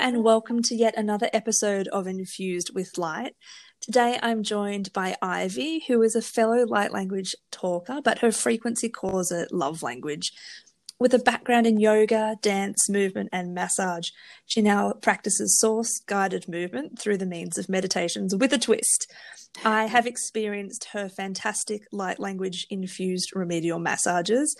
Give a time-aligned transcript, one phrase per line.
[0.00, 3.34] and welcome to yet another episode of Infused with Light.
[3.82, 8.88] Today I'm joined by Ivy, who is a fellow light language talker, but her frequency
[8.88, 10.32] calls it love language.
[10.98, 14.08] With a background in yoga, dance, movement, and massage,
[14.46, 19.06] she now practices source guided movement through the means of meditations with a twist.
[19.66, 24.56] I have experienced her fantastic light language infused remedial massages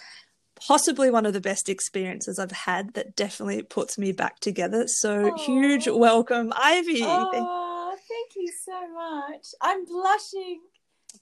[0.66, 4.86] possibly one of the best experiences I've had that definitely puts me back together.
[4.86, 5.38] So Aww.
[5.38, 7.02] huge welcome, Ivy.
[7.02, 9.46] Oh, thank you so much.
[9.60, 10.60] I'm blushing.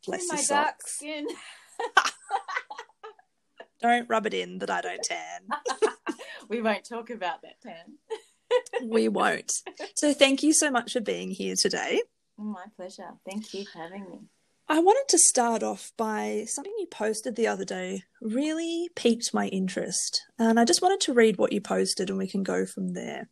[0.06, 0.48] Bless my socks.
[0.48, 1.26] dark skin.
[3.80, 5.48] don't rub it in that I don't tan.
[6.48, 7.98] we won't talk about that tan.
[8.88, 9.52] we won't.
[9.94, 12.02] So thank you so much for being here today.
[12.36, 13.10] My pleasure.
[13.28, 14.18] Thank you for having me.
[14.70, 19.46] I wanted to start off by something you posted the other day really piqued my
[19.48, 20.24] interest.
[20.38, 23.28] And I just wanted to read what you posted and we can go from there.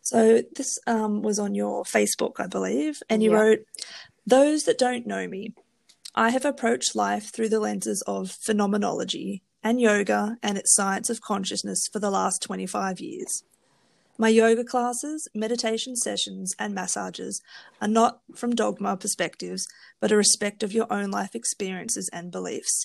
[0.00, 3.36] So this um, was on your Facebook, I believe, and you yeah.
[3.36, 3.58] wrote,
[4.26, 5.54] Those that don't know me,
[6.14, 11.20] I have approached life through the lenses of phenomenology and yoga and its science of
[11.20, 13.44] consciousness for the last 25 years.
[14.20, 17.40] My yoga classes, meditation sessions, and massages
[17.80, 19.66] are not from dogma perspectives,
[19.98, 22.84] but a respect of your own life experiences and beliefs.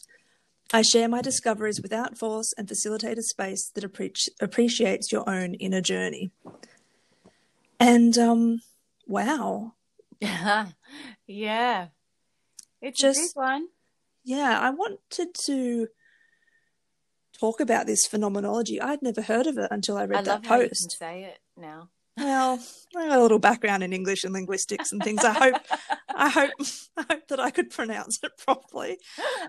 [0.72, 5.56] I share my discoveries without force and facilitate a space that appreci- appreciates your own
[5.56, 6.32] inner journey.
[7.82, 8.62] And um,
[9.06, 9.74] wow.
[11.28, 11.88] yeah.
[12.82, 13.68] It's just, one.
[14.24, 15.90] Yeah, I wanted to
[17.40, 18.82] talk about this phenomenology.
[18.82, 20.98] I'd never heard of it until I read I that post.
[20.98, 21.90] say it now.
[22.18, 22.60] Well,
[22.96, 25.24] I got a little background in English and linguistics and things.
[25.24, 25.56] I hope,
[26.10, 26.52] I hope,
[26.98, 28.98] I hope that I could pronounce it properly.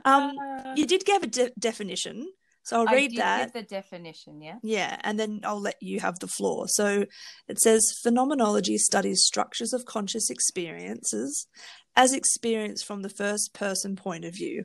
[0.05, 0.33] Um,
[0.75, 2.27] you did give a de- definition,
[2.65, 3.53] so I'll read that.
[3.53, 4.57] the definition, yeah.
[4.65, 6.67] Yeah, and then I'll let you have the floor.
[6.67, 7.07] So
[7.47, 11.47] it says phenomenology studies structures of conscious experiences
[11.95, 14.65] as experienced from the first person point of view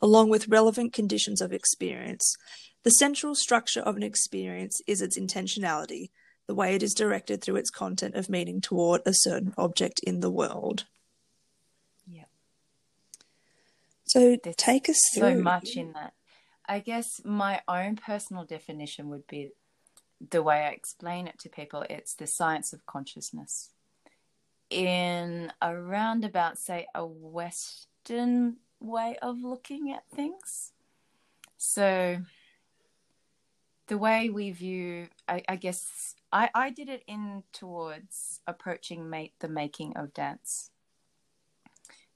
[0.00, 2.36] along with relevant conditions of experience.
[2.82, 6.10] The central structure of an experience is its intentionality,
[6.46, 10.20] the way it is directed through its content of meaning toward a certain object in
[10.20, 10.84] the world.
[12.06, 12.24] Yeah.
[14.04, 15.36] So There's take us through.
[15.36, 16.12] So much in that.
[16.68, 19.50] I guess my own personal definition would be
[20.30, 23.70] the way I explain it to people it's the science of consciousness.
[24.70, 30.72] In a roundabout, say, a Western way of looking at things.
[31.56, 32.18] So
[33.88, 39.34] the way we view, I, I guess, I, I did it in towards approaching mate,
[39.40, 40.70] the making of dance,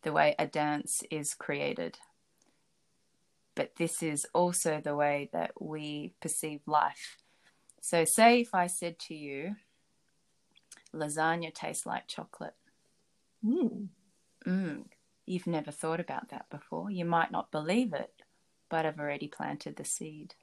[0.03, 1.99] the way a dance is created.
[3.54, 7.16] But this is also the way that we perceive life.
[7.82, 9.56] So, say if I said to you,
[10.94, 12.54] lasagna tastes like chocolate.
[13.44, 13.88] Mm.
[14.47, 14.84] Mm
[15.26, 16.91] you've never thought about that before.
[16.91, 18.12] You might not believe it,
[18.69, 20.34] but I've already planted the seed.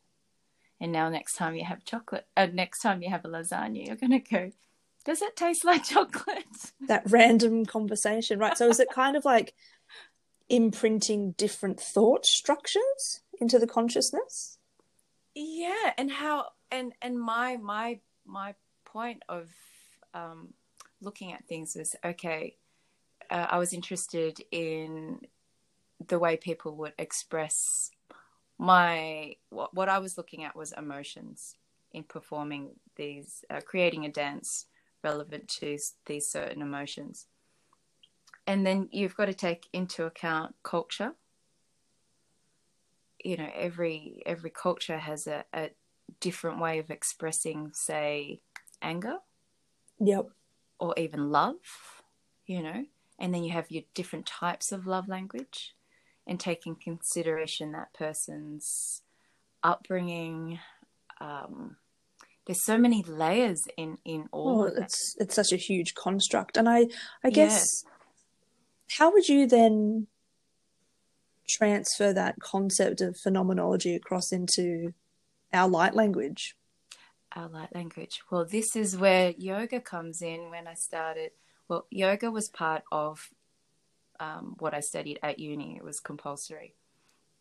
[0.79, 3.95] And now, next time you have chocolate, uh, next time you have a lasagna, you're
[3.95, 4.51] going to go,
[5.05, 6.45] Does it taste like chocolate?
[6.88, 8.57] That random conversation, right?
[8.57, 9.55] So, is it kind of like
[10.49, 14.59] imprinting different thought structures into the consciousness?
[15.33, 18.53] Yeah, and how, and and my my my
[18.85, 19.49] point of
[20.13, 20.53] um,
[21.01, 22.55] looking at things is okay
[23.29, 25.21] uh, I was interested in
[26.05, 27.91] the way people would express
[28.57, 31.55] my what, what I was looking at was emotions
[31.91, 34.65] in performing these uh, creating a dance
[35.03, 37.27] relevant to these certain emotions.
[38.45, 41.13] And then you've got to take into account culture.
[43.23, 45.71] You know every every culture has a, a
[46.19, 48.39] different way of expressing say
[48.81, 49.17] anger
[49.99, 50.29] yep.
[50.79, 51.55] or even love
[52.45, 52.85] you know
[53.19, 55.73] and then you have your different types of love language
[56.25, 59.01] and taking consideration that person's
[59.63, 60.59] upbringing
[61.19, 61.77] um,
[62.47, 66.57] there's so many layers in in all oh, it's it's such a huge construct.
[66.57, 66.88] And i
[67.24, 67.92] i guess yeah.
[68.97, 70.07] how would you then
[71.47, 74.94] transfer that concept of phenomenology across into
[75.53, 76.56] our light language?
[77.36, 78.21] Our light language.
[78.31, 81.31] Well this is where yoga comes in when i started
[81.68, 83.30] well, yoga was part of
[84.19, 85.75] um, what I studied at uni.
[85.78, 86.75] It was compulsory,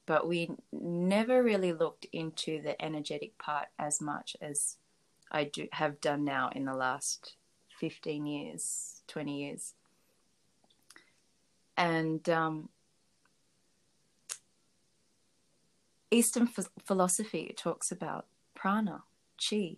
[0.05, 4.77] but we never really looked into the energetic part as much as
[5.31, 7.37] I do have done now in the last
[7.79, 9.75] fifteen years, twenty years,
[11.77, 12.69] and um,
[16.11, 19.03] Eastern ph- philosophy talks about prana,
[19.39, 19.77] chi,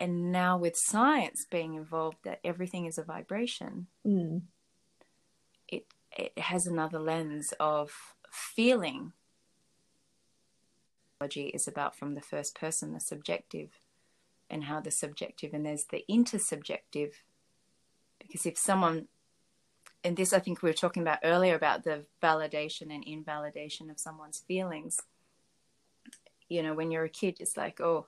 [0.00, 4.42] and now with science being involved that everything is a vibration Mm.
[5.68, 5.86] it
[6.16, 7.92] it has another lens of
[8.32, 9.12] feeling
[11.22, 13.70] is about from the first person the subjective
[14.48, 17.12] and how the subjective and there's the intersubjective
[18.18, 19.06] because if someone
[20.02, 23.98] and this i think we were talking about earlier about the validation and invalidation of
[24.00, 24.98] someone's feelings
[26.48, 28.06] you know when you're a kid it's like oh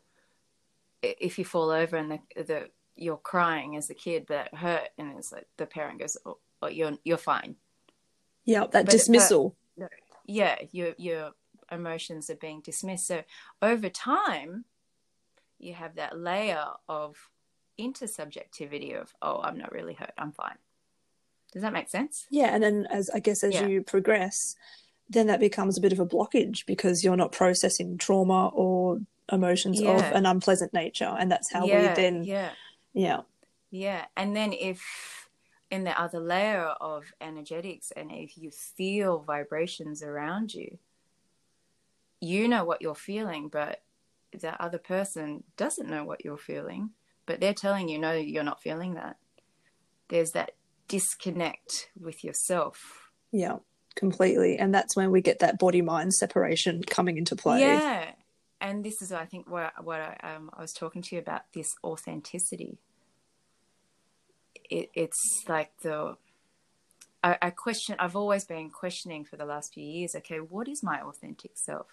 [1.03, 5.17] if you fall over and the, the you're crying as a kid but hurt and
[5.19, 7.57] it's like the parent goes oh, oh you're you're fine.
[8.45, 9.57] Yeah, that But- but- dismissal.
[10.27, 11.33] yeah your your
[11.71, 13.07] emotions are being dismissed.
[13.07, 13.23] So
[13.61, 14.65] over time
[15.59, 17.17] you have that layer of
[17.81, 20.13] intersubjectivity of oh i'm not really hurt.
[20.19, 20.57] I'm fine.
[21.53, 22.27] Does that make sense?
[22.31, 23.67] Yeah, and then as I guess as Yeah.
[23.67, 24.55] you progress,
[25.09, 29.81] then that becomes a bit of a blockage because you're not processing trauma or emotions
[29.81, 32.51] of an unpleasant nature, and that's how yeah we then yeah.
[32.93, 33.21] Yeah.
[33.71, 35.29] Yeah and then if
[35.71, 40.79] in the other layer of energetics and if you feel vibrations around you
[42.21, 43.83] you know what you're feeling but
[44.39, 46.91] the other person doesn't know what you're feeling
[47.25, 49.17] but they're telling you no you're not feeling that.
[50.09, 50.53] There's that
[50.89, 53.11] disconnect with yourself.
[53.31, 53.59] Yeah
[53.95, 57.61] completely, and that's when we get that body mind separation coming into play.
[57.61, 58.12] yeah
[58.63, 61.43] and this is i think what what I, um, I was talking to you about
[61.53, 62.79] this authenticity
[64.71, 66.17] it, it's like the
[67.23, 70.83] I, I question i've always been questioning for the last few years okay what is
[70.83, 71.89] my authentic self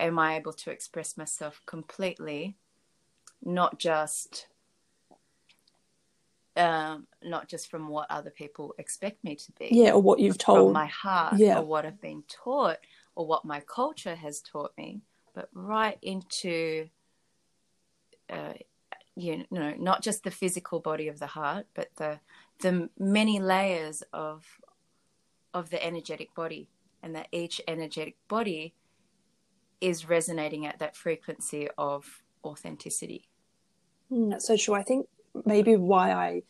[0.00, 2.56] am i able to express myself completely
[3.44, 4.46] not just
[6.56, 10.36] um not just from what other people expect me to be Yeah, or what you've
[10.36, 10.72] from told.
[10.72, 11.58] my heart Yeah.
[11.58, 12.78] or what I've been taught
[13.16, 15.02] or what my culture has taught me,
[15.34, 16.88] but right into,
[18.30, 18.54] uh,
[19.16, 22.20] you know, not just the physical body of the heart, but the
[22.60, 24.44] the many layers of
[25.52, 26.68] of the energetic body,
[27.02, 28.74] and that each energetic body
[29.80, 33.28] is resonating at that frequency of authenticity.
[34.10, 34.74] Mm, that's so true.
[34.74, 35.06] I think
[35.44, 36.42] maybe why I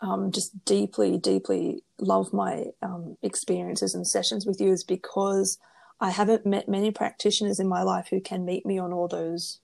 [0.00, 5.58] um, just deeply, deeply love my um, experiences and sessions with you is because
[6.02, 9.60] I haven't met many practitioners in my life who can meet me on all those.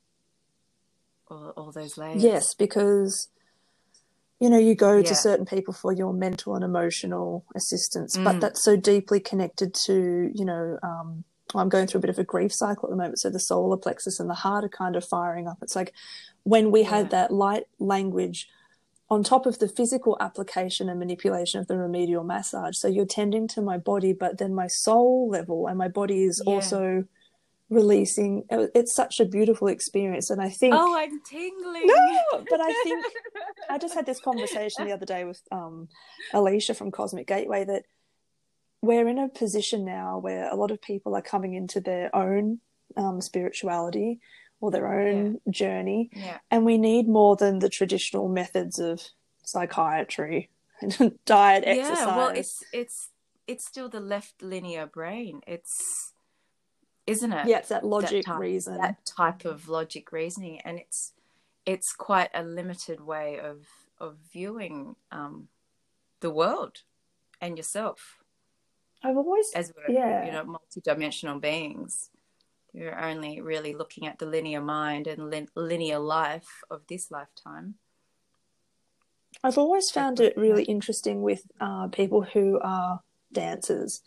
[1.28, 2.22] All, all those layers.
[2.22, 3.28] Yes, because
[4.40, 5.02] you know you go Yeah.
[5.02, 8.24] to certain people for your mental and emotional assistance, Mm.
[8.24, 10.78] but that's so deeply connected to you know.
[10.82, 11.24] Um,
[11.54, 13.76] I'm going through a bit of a grief cycle at the moment, so the solar
[13.76, 15.58] plexus and the heart are kind of firing up.
[15.62, 15.92] It's like
[16.44, 16.90] when we Yeah.
[16.90, 18.48] had that light language
[19.10, 22.76] on top of the physical application and manipulation of the remedial massage.
[22.76, 26.42] So you're tending to my body, but then my soul level and my body is
[26.44, 26.54] Yeah.
[26.54, 27.04] also
[27.70, 28.44] releasing.
[28.50, 30.28] It's such a beautiful experience.
[30.30, 31.86] And I think, Oh, I'm tingling.
[31.86, 33.04] no, but I think
[33.70, 35.88] I just had this conversation the other day with um,
[36.34, 37.84] Alicia from Cosmic Gateway that
[38.82, 42.60] we're in a position now where a lot of people are coming into their own
[42.96, 44.20] um, spirituality
[44.60, 46.38] or their own journey yeah.
[46.50, 49.00] and we need more than the traditional methods of
[49.44, 50.50] psychiatry
[50.80, 53.10] and diet exercise Yeah, well, it's it's
[53.46, 55.40] it's still the left linear brain.
[55.46, 56.12] It's
[57.06, 57.46] isn't it?
[57.48, 61.12] yeah it's that logic type- reason That type of logic reasoning, and it's
[61.64, 63.66] it's quite a limited way of
[63.98, 65.48] of viewing um,
[66.20, 66.82] the world
[67.40, 68.18] and yourself
[69.02, 70.26] i've always as we're Yeah.
[70.26, 72.10] you know multidimensional beings.
[72.78, 77.74] You're only really looking at the linear mind and lin- linear life of this lifetime.
[79.44, 83.00] i've always found it really interesting with uh, people who are
[83.32, 84.00] dancers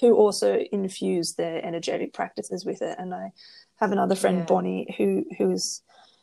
[0.00, 3.32] who also infuse their energetic practices with it and i
[3.76, 4.44] have another friend Yeah.
[4.44, 5.82] bonnie who who's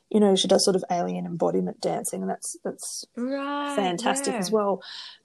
[0.10, 4.40] you know she does sort of alien embodiment dancing and that's that's Right, fantastic yeah.
[4.40, 4.82] as well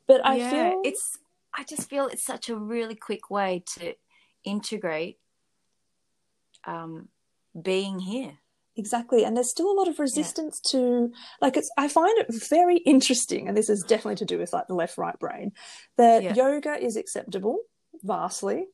[0.06, 1.18] but i yeah, feel it's
[1.60, 3.94] I just feel it's such a really quick way to
[4.44, 5.18] integrate
[6.66, 7.08] um,
[7.60, 8.38] being here.
[8.76, 9.24] Exactly.
[9.24, 13.48] And there's still a lot of resistance to like it's I find it very interesting,
[13.48, 15.52] and this is definitely to do with like the left right brain,
[15.96, 16.34] that Yeah.
[16.34, 17.58] yoga is acceptable
[18.04, 18.66] vastly.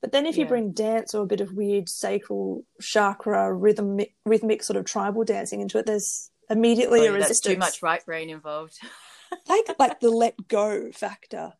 [0.00, 4.62] But then if you bring dance or a bit of weird sacral chakra rhythmic rhythmic
[4.62, 7.54] sort of tribal dancing into it, there's immediately a Oh, that's resistance.
[7.54, 8.78] too much right brain involved.
[9.48, 11.54] Like like the let go factor.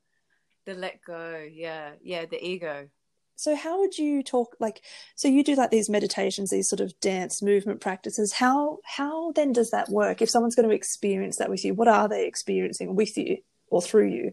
[0.65, 2.89] the let go, yeah, yeah, the ego.
[3.37, 4.83] So how would you talk like
[5.17, 8.33] so you do like these meditations, these sort of dance movement practices.
[8.33, 10.23] How how then does that work?
[10.23, 13.39] If someone's going to experience that with you, what are they experiencing with you
[13.69, 14.33] or through you?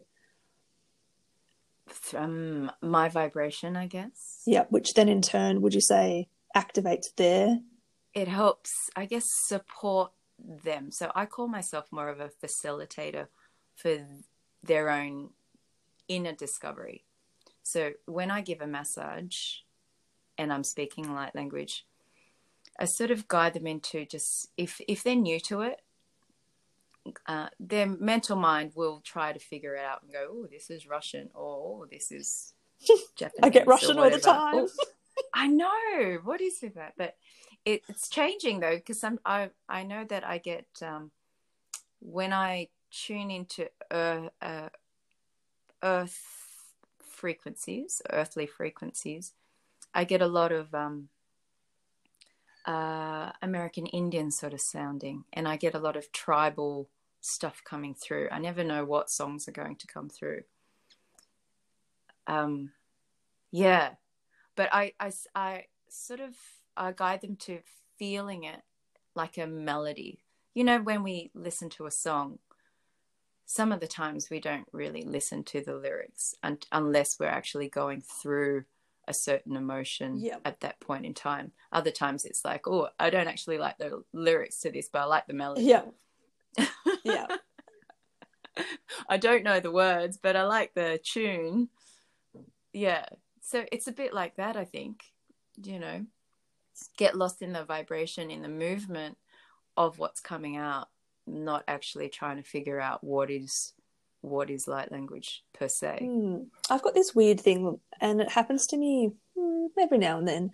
[2.16, 4.44] Um, my vibration, I guess.
[4.46, 7.60] Yeah, which then in turn would you say activates their
[8.14, 10.92] It helps, I guess, support them.
[10.92, 13.28] So I call myself more of a facilitator
[13.76, 13.98] for
[14.64, 15.32] their own
[16.08, 17.06] inner discovery.
[17.64, 19.58] So when I give a massage
[20.38, 21.86] and I'm speaking light language,
[22.80, 25.82] I sort of guide them into just if if they're new to it,
[27.28, 30.88] uh, their mental mind will try to figure it out and go, "Oh, this is
[30.88, 32.54] Russian," or "Oh, this is
[33.16, 34.68] Japanese." I get Russian all the time.
[35.34, 37.16] I know what is with that, but
[37.66, 41.12] it, it's changing though because I I know that I get um,
[42.00, 44.70] when I tune into earth, uh,
[45.84, 46.41] earth
[47.22, 49.34] frequencies, earthly frequencies,
[49.94, 51.10] I get a lot of um,
[52.66, 56.90] uh, American Indian sort of sounding, and I get a lot of tribal
[57.22, 58.28] stuff coming through.
[58.32, 60.42] I never know what songs are going to come through.
[62.26, 62.72] Um,
[63.52, 63.92] yeah,
[64.56, 66.36] but I, I, I sort of
[66.76, 67.60] I guide them to
[68.00, 68.62] feeling it
[69.14, 70.24] like a melody.
[70.56, 72.40] You know, when we listen to a song,
[73.54, 77.68] some of the times we don't really listen to the lyrics un- unless we're actually
[77.68, 78.64] going through
[79.10, 80.42] a certain emotion Yep.
[80.46, 81.52] at that point in time.
[81.70, 85.04] Other times it's like, oh, I don't actually like the lyrics to this, but I
[85.06, 85.64] like the melody.
[85.64, 85.84] Yeah.
[87.04, 87.28] Yeah.
[89.10, 91.68] I don't know the words, but I like the tune.
[92.72, 93.06] Yeah.
[93.42, 95.04] So it's a bit like that, I think.
[95.62, 96.06] You know,
[96.96, 99.18] get lost in the vibration, in the movement
[99.76, 100.88] of what's coming out,
[101.28, 103.74] not actually trying to figure out what is
[104.22, 106.00] what is light language per se.
[106.02, 106.44] Hmm.
[106.70, 110.52] I've got this weird thing, and it happens to me hmm, every now and then,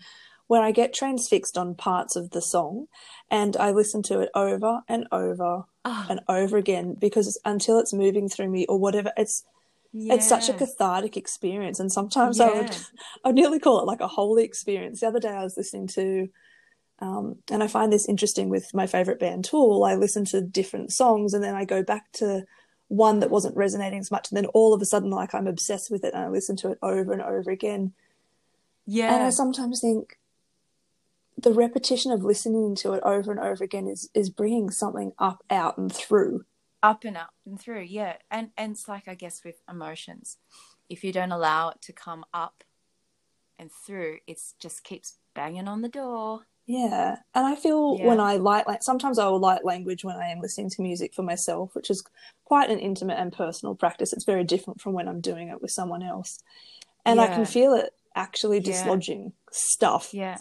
[0.48, 2.88] where I get transfixed on parts of the song,
[3.30, 7.94] and I listen to it over and over Oh, and over again because until it's
[7.94, 9.44] moving through me or whatever, it's
[9.94, 11.80] it's such a cathartic experience.
[11.80, 12.76] And sometimes I would
[13.26, 15.00] I'd nearly call it like a holy experience.
[15.00, 16.30] The other day I was listening to.
[17.00, 19.84] Um, and I find this interesting with my favorite band Tool.
[19.84, 22.46] I listen to different songs and then I go back to
[22.88, 24.32] one that wasn't resonating as much.
[24.32, 26.72] And then all of a sudden, like I'm obsessed with it and I listen to
[26.72, 27.94] it over and over again.
[28.86, 29.14] Yeah.
[29.14, 30.18] And I sometimes think
[31.38, 35.44] the repetition of listening to it over and over again is, is bringing something up,
[35.50, 36.46] out, and through.
[36.82, 40.38] up and up and through yeah and and it's like i guess with emotions
[40.90, 42.64] if you don't allow it to come up
[43.58, 47.18] and through it just keeps banging on the door Yeah.
[47.34, 48.08] And I feel Yeah.
[48.08, 51.14] when I light, like, sometimes I will light language when I am listening to music
[51.16, 52.04] for myself, which is
[52.46, 54.12] quite an intimate and personal practice.
[54.14, 56.40] It's very different from when I'm doing it with someone else.
[57.06, 58.64] And I can feel it actually Yeah.
[58.64, 60.14] dislodging stuff.
[60.14, 60.38] yeah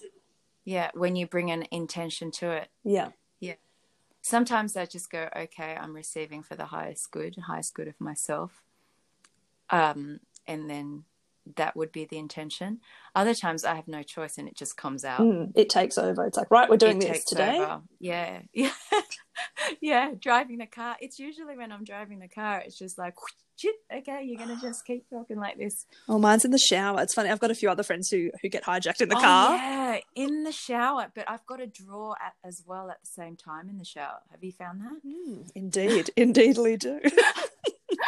[0.65, 3.11] yeah when you bring an intention to it Yeah.
[3.39, 3.55] Yeah.
[4.23, 8.63] sometimes i just go okay i'm receiving for the highest good highest good of myself
[9.71, 11.05] um and then
[11.55, 12.81] that would be the intention
[13.15, 16.27] other times i have no choice and it just comes out Mm, it takes over.
[16.27, 17.59] It's like, right, we're doing It this today.
[17.61, 17.81] over.
[18.01, 18.71] Yeah, yeah,
[19.81, 20.11] yeah.
[20.21, 20.97] Driving the car.
[21.01, 22.63] It's usually when I'm driving the car.
[22.65, 23.15] It's just like,
[23.93, 25.87] okay, you're gonna just keep talking like this.
[26.09, 27.03] Oh, mine's in the shower.
[27.03, 27.31] It's funny.
[27.31, 29.57] I've got a few other friends who, who get hijacked in the Oh, car.
[29.57, 31.11] yeah, in the shower.
[31.15, 34.19] But I've got to draw at, as well at the same time in the shower.
[34.31, 35.01] Have you found that?
[35.07, 36.11] Mm, indeed.
[36.17, 37.01] Indeedly do.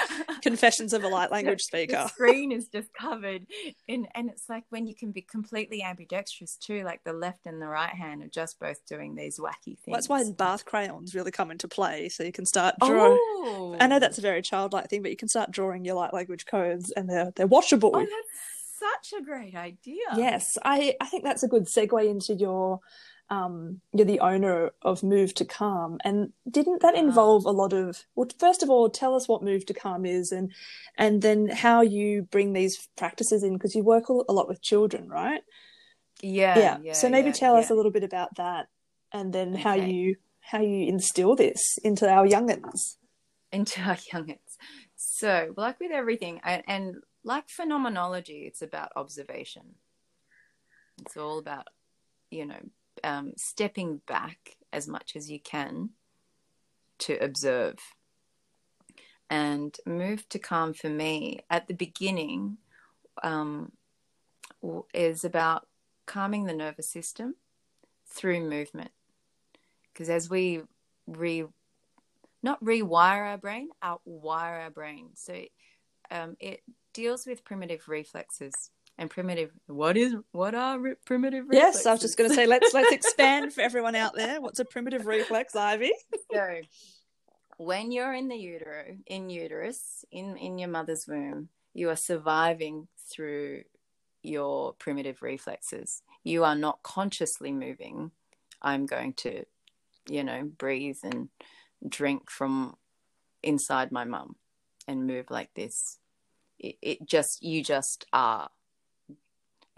[0.42, 2.06] Confessions of a light language The speaker.
[2.08, 3.46] screen is just covered
[3.86, 7.60] in, and it's like when you can be completely ambidextrous too, like the left and
[7.60, 9.78] the right hand are just both doing these wacky things.
[9.86, 12.08] Well, that's why bath crayons really come into play.
[12.08, 12.88] So you can start oh!
[12.88, 13.18] drawing.
[13.20, 16.14] Oh, I know that's a very childlike thing, but you can start drawing your light
[16.14, 17.92] language codes and they're, they're washable.
[17.94, 20.04] Oh, that's such a great idea.
[20.16, 22.80] Yes, I, I think that's a good segue into your
[23.30, 27.04] um you're the owner of Move to Calm and didn't that Uh-huh.
[27.06, 30.32] involve a lot of well first of all tell us what Move to Calm is
[30.32, 30.52] and
[30.97, 35.08] and then how you bring these practices in because you work a lot with children
[35.08, 35.42] right
[36.23, 36.78] Yeah.
[36.82, 38.68] yeah so maybe yeah, tell us a little bit about that
[39.12, 42.97] and then how you how you instill this into our youngins
[43.52, 44.56] into our youngins.
[44.97, 49.75] So, like with everything, and, and like phenomenology, it's about observation.
[51.00, 51.66] It's all about,
[52.30, 52.61] you know,
[53.04, 55.90] um, stepping back as much as you can
[56.98, 57.78] to observe.
[59.30, 62.58] And move to calm for me at the beginning
[63.22, 63.72] um,
[64.94, 65.66] is about
[66.06, 67.34] calming the nervous system
[68.06, 68.90] through movement.
[69.92, 70.62] Because as we
[71.06, 71.44] re
[72.42, 75.10] not rewire our brain, outwire our brain.
[75.14, 75.42] So
[76.10, 76.62] um, it
[76.94, 79.50] deals with primitive reflexes and primitive.
[79.66, 81.76] What is what are re- primitive reflexes?
[81.76, 84.58] yes I was just going to say let's let's expand for everyone out there what's
[84.58, 85.92] a primitive reflex Ivy
[86.32, 86.60] so
[87.56, 92.88] when you're in the utero, in uterus, in in your mother's womb, you are surviving
[93.10, 93.62] through
[94.22, 96.02] your primitive reflexes.
[96.24, 98.10] You are not consciously moving.
[98.60, 99.44] I'm going to
[100.08, 101.28] you know, breathe and
[101.86, 102.76] drink from
[103.42, 104.36] inside my mum
[104.86, 105.98] and move like this.
[106.58, 108.48] It, it just, you just are.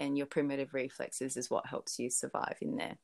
[0.01, 2.97] And your primitive reflexes is what helps you survive in there.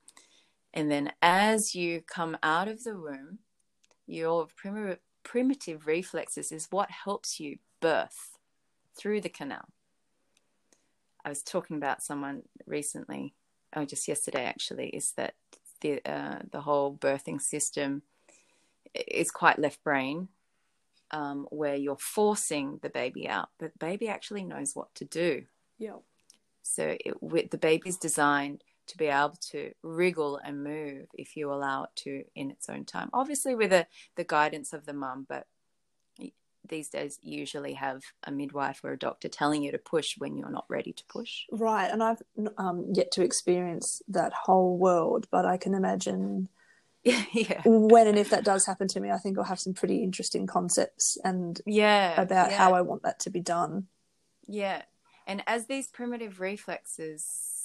[0.72, 3.40] And then as you come out of the womb,
[4.06, 8.38] your primitive, primitive reflexes is what helps you birth
[8.96, 9.68] through the canal.
[11.22, 13.34] I was talking about someone recently,
[13.74, 15.34] oh, just yesterday actually, is that
[15.82, 18.02] the uh, the whole birthing system
[18.94, 20.28] is quite left brain,
[21.10, 25.44] um, where you're forcing the baby out, but the baby actually knows what to do.
[25.78, 25.96] Yeah.
[26.66, 31.84] So it, the baby's designed to be able to wriggle and move if you allow
[31.84, 33.10] it to in its own time.
[33.12, 35.46] Obviously, with the, the guidance of the mum, but
[36.68, 40.50] these days usually have a midwife or a doctor telling you to push when you're
[40.50, 41.44] not ready to push.
[41.50, 42.22] Right, and I've
[42.58, 46.48] um, yet to experience that whole world, but I can imagine.
[47.04, 47.62] yeah.
[47.64, 50.46] When and if that does happen to me, I think I'll have some pretty interesting
[50.46, 52.58] concepts and yeah about yeah.
[52.58, 53.86] how I want that to be done.
[54.48, 54.82] Yeah,
[55.26, 57.56] and as these primitive reflexes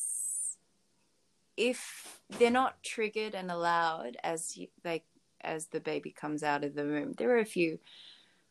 [1.57, 5.03] if they're not triggered and allowed as you, they
[5.41, 7.79] as the baby comes out of the womb, there are a few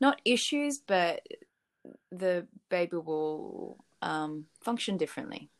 [0.00, 1.26] not issues, but
[2.10, 5.50] the baby will um, function differently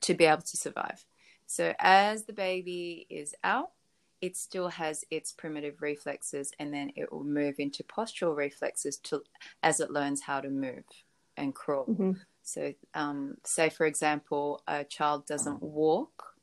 [0.00, 1.04] to be able to survive.
[1.46, 3.70] So as the baby is out,
[4.20, 9.22] it still has its primitive reflexes, and then it will move into postural reflexes to
[9.62, 10.84] as it learns how to move
[11.36, 11.86] and crawl.
[11.86, 12.12] Mm-hmm.
[12.46, 16.36] So, um, say for example, a child doesn't walk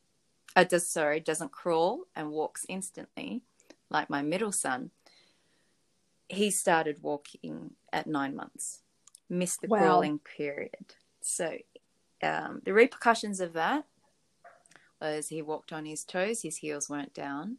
[0.55, 3.41] uh, does sorry doesn't crawl and walks instantly
[3.89, 4.91] like my middle son
[6.29, 8.81] he started walking at nine months
[9.29, 9.79] missed the wow.
[9.79, 10.95] crawling period.
[11.21, 11.57] So
[12.21, 13.85] um, the repercussions of that
[15.01, 17.57] was he walked on his toes his heels weren't down.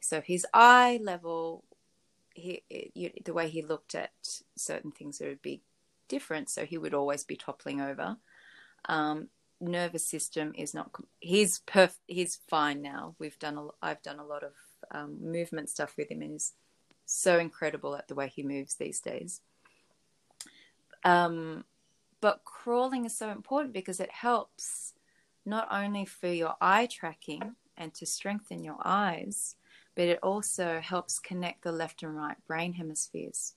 [0.00, 1.64] So his eye level
[2.34, 2.62] he
[2.94, 4.12] you, the way he looked at
[4.56, 5.60] certain things would be
[6.08, 8.16] different so he would always be toppling over.
[8.86, 9.28] Um,
[9.60, 10.90] nervous system is not
[11.20, 13.14] he's perf he's fine now.
[13.18, 14.52] We've done a i've done a lot of
[14.90, 16.52] um, movement stuff with him and he's
[17.06, 19.40] so incredible at the way he moves these days.
[21.04, 21.64] Um,
[22.20, 24.94] but crawling is so important because it helps
[25.46, 29.56] not only for your eye tracking and to strengthen your eyes
[29.94, 33.54] but it also helps connect the left and right brain hemispheres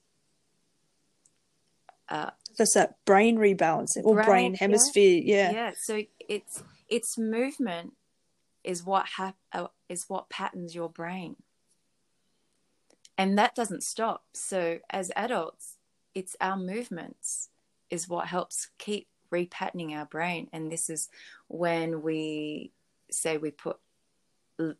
[2.12, 5.22] uh, that's that brain rebalancing or brain, brain hemisphere.
[5.24, 5.50] Yeah.
[5.50, 5.52] yeah.
[5.52, 5.70] Yeah.
[5.80, 7.94] So it's its movement
[8.62, 11.36] is what hap- uh, is what patterns your brain,
[13.16, 14.24] and that doesn't stop.
[14.34, 15.78] So as adults,
[16.14, 17.48] it's our movements
[17.88, 21.08] is what helps keep repatterning our brain, and this is
[21.48, 22.72] when we
[23.10, 23.78] say we put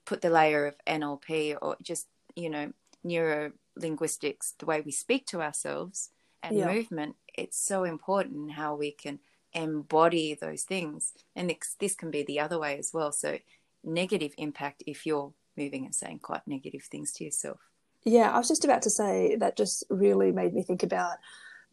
[0.04, 5.24] put the layer of NLP or just you know neuro linguistics, the way we speak
[5.28, 6.10] to ourselves
[6.42, 6.72] and yeah.
[6.72, 9.18] movement, it's so important how we can
[9.52, 11.12] embody those things.
[11.37, 13.12] And this, this can be the other way as well.
[13.12, 13.38] So,
[13.85, 17.59] negative impact if you're moving and saying quite negative things to yourself.
[18.05, 21.18] Yeah, I was just about to say that just really made me think about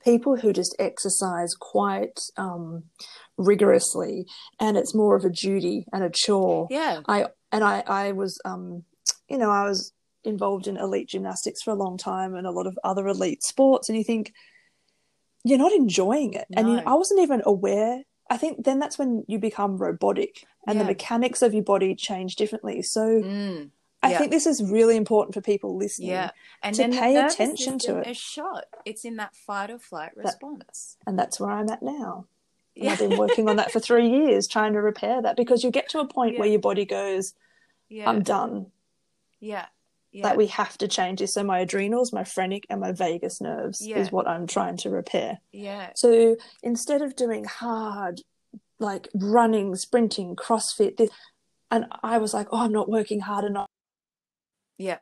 [0.03, 2.83] people who just exercise quite um,
[3.37, 4.25] rigorously
[4.59, 6.67] and it's more of a duty and a chore.
[6.69, 7.01] Yeah.
[7.07, 8.83] I and I I was um
[9.27, 12.67] you know, I was involved in elite gymnastics for a long time and a lot
[12.67, 14.33] of other elite sports and you think
[15.43, 16.47] you're not enjoying it.
[16.49, 16.61] No.
[16.61, 18.03] And you, I wasn't even aware.
[18.29, 20.83] I think then that's when you become robotic and yeah.
[20.83, 22.81] the mechanics of your body change differently.
[22.81, 23.69] So mm.
[24.03, 26.09] I think this is really important for people listening.
[26.09, 26.31] Yeah.
[26.61, 28.07] And to pay attention to it.
[28.07, 28.65] A shot.
[28.85, 30.97] It's in that fight or flight response.
[30.99, 32.25] That, and that's where I'm at now.
[32.75, 32.91] Yeah.
[32.91, 35.89] I've been working on that for three years, trying to repair that because you get
[35.89, 36.39] to a point yeah.
[36.39, 37.33] where your body goes.
[38.05, 38.67] I'm done.
[39.39, 39.65] Yeah
[40.11, 40.23] yeah.
[40.23, 41.33] that we have to change this.
[41.33, 43.97] So my adrenals, my phrenic, and my vagus nerves yeah.
[43.97, 45.39] is what I'm trying to repair.
[45.51, 45.91] Yeah.
[45.95, 48.21] So instead of doing hard,
[48.79, 51.09] like running, sprinting, CrossFit, this,
[51.71, 53.67] and I was like, oh, I'm not working hard enough.
[54.77, 54.97] Yeah.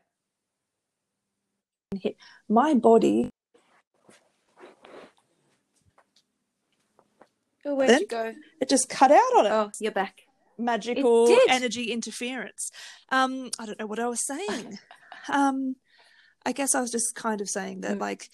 [2.50, 3.30] My body.
[7.66, 8.34] Oh, where'd you go?
[8.62, 9.50] It just cut out on it.
[9.50, 12.72] Oh, you're back magical energy interference.
[13.10, 14.80] Um, I don't know what I was saying.
[15.30, 15.76] um,
[16.46, 18.02] I guess I was just kind of saying that, mm.
[18.02, 18.30] like,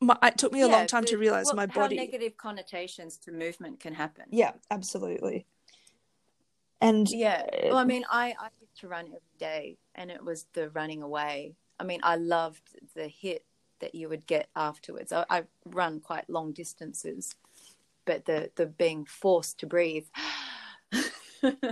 [0.00, 1.96] my, it took me a yeah, long time the, to realize well, my body.
[1.96, 4.24] negative connotations to movement can happen.
[4.30, 5.46] Yeah, absolutely.
[6.80, 10.46] And yeah, well, I mean, I, I used to run every day, and it was
[10.54, 11.54] the running away.
[11.78, 12.62] I mean, I loved
[12.94, 13.44] the hit
[13.80, 15.12] that you would get afterwards.
[15.12, 17.34] I, I run quite long distances,
[18.06, 20.06] but the the being forced to breathe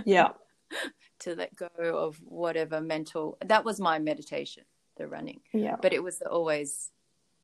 [0.05, 0.29] yeah.
[1.19, 4.63] to let go of whatever mental that was my meditation
[4.99, 5.39] the running.
[5.51, 5.77] Yeah.
[5.81, 6.91] but it was always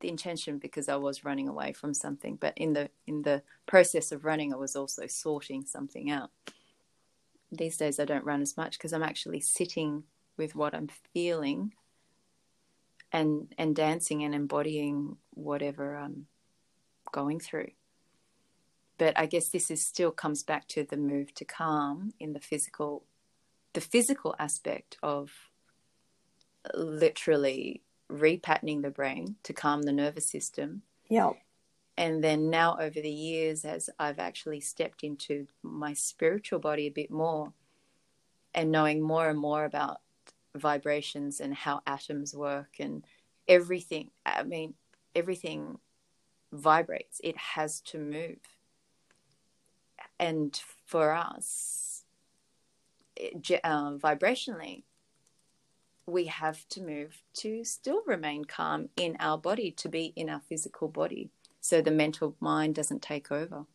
[0.00, 2.36] the intention because I was running away from something.
[2.36, 6.30] But in the in the process of running I was also sorting something out.
[7.50, 10.04] These days I don't run as much because I'm actually sitting
[10.36, 11.72] with what I'm feeling
[13.10, 16.26] and and dancing and embodying whatever I'm
[17.10, 17.70] going through.
[18.98, 22.40] But I guess this is still comes back to the move to calm in the
[22.40, 23.04] physical
[23.76, 25.30] the physical aspect of
[26.74, 30.82] literally repatterning the brain to calm the nervous system.
[31.08, 31.32] Yeah.
[31.96, 36.90] and then now over the years as i've actually stepped into my spiritual body a
[36.90, 37.52] bit more
[38.52, 40.00] and knowing more and more about
[40.56, 43.04] vibrations and how atoms work and
[43.46, 44.74] everything i mean
[45.14, 45.78] everything
[46.52, 47.20] vibrates.
[47.22, 48.38] It has to move.
[50.18, 51.95] And for us
[53.64, 54.82] uh, vibrationally
[56.06, 60.40] we have to move to still remain calm in our body to be in our
[60.48, 63.66] physical body so the mental mind doesn't take over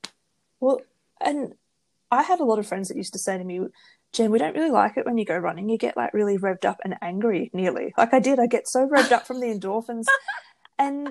[0.62, 0.82] Well,
[1.20, 1.56] and
[2.10, 3.60] I had a lot of friends that used to say to me,
[4.14, 5.70] Jen, we don't really like it when you go running.
[5.70, 7.94] You get like really revved up and angry nearly.
[7.98, 8.40] Like I did.
[8.40, 10.06] I get so revved up from the endorphins.
[10.80, 11.10] And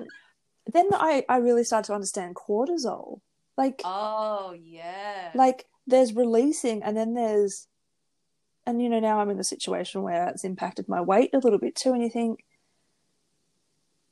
[0.73, 3.21] then I, I really started to understand cortisol.
[3.57, 7.67] Like oh yeah like there's releasing and then there's
[8.65, 11.59] and you know now i'm in a situation where it's impacted my weight a little
[11.59, 12.43] bit too and you think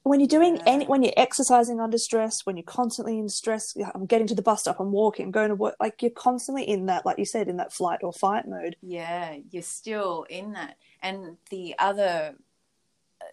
[0.03, 0.63] when you're doing Yeah.
[0.65, 4.41] any when you're exercising under stress when you're constantly in stress i'm getting to the
[4.41, 7.25] bus stop i'm walking I'm going to work like you're constantly in that like you
[7.25, 8.75] said in that flight or fight mode.
[8.81, 10.77] Yeah you're still in that.
[11.01, 12.35] And the other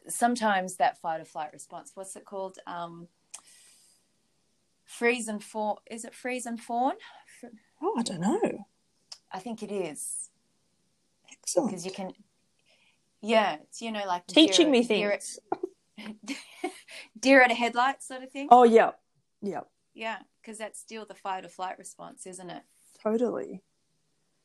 [0.08, 2.58] sometimes that fight or flight response what's it called?
[2.66, 3.08] Um
[4.84, 6.94] freeze and fawn is it freeze and fawn?
[7.80, 8.66] Oh i don't know.
[9.32, 10.30] I think it is
[11.30, 11.70] excellent.
[11.70, 12.12] Because you can
[13.22, 15.38] yeah it's you know like teaching deer- me deer- things.
[17.18, 18.48] Deer at a headlight sort of thing.
[18.50, 18.92] Oh yeah.
[19.40, 19.60] Yeah.
[19.94, 22.62] Yeah because that's still the fight or flight response isn't it?
[23.02, 23.62] Totally.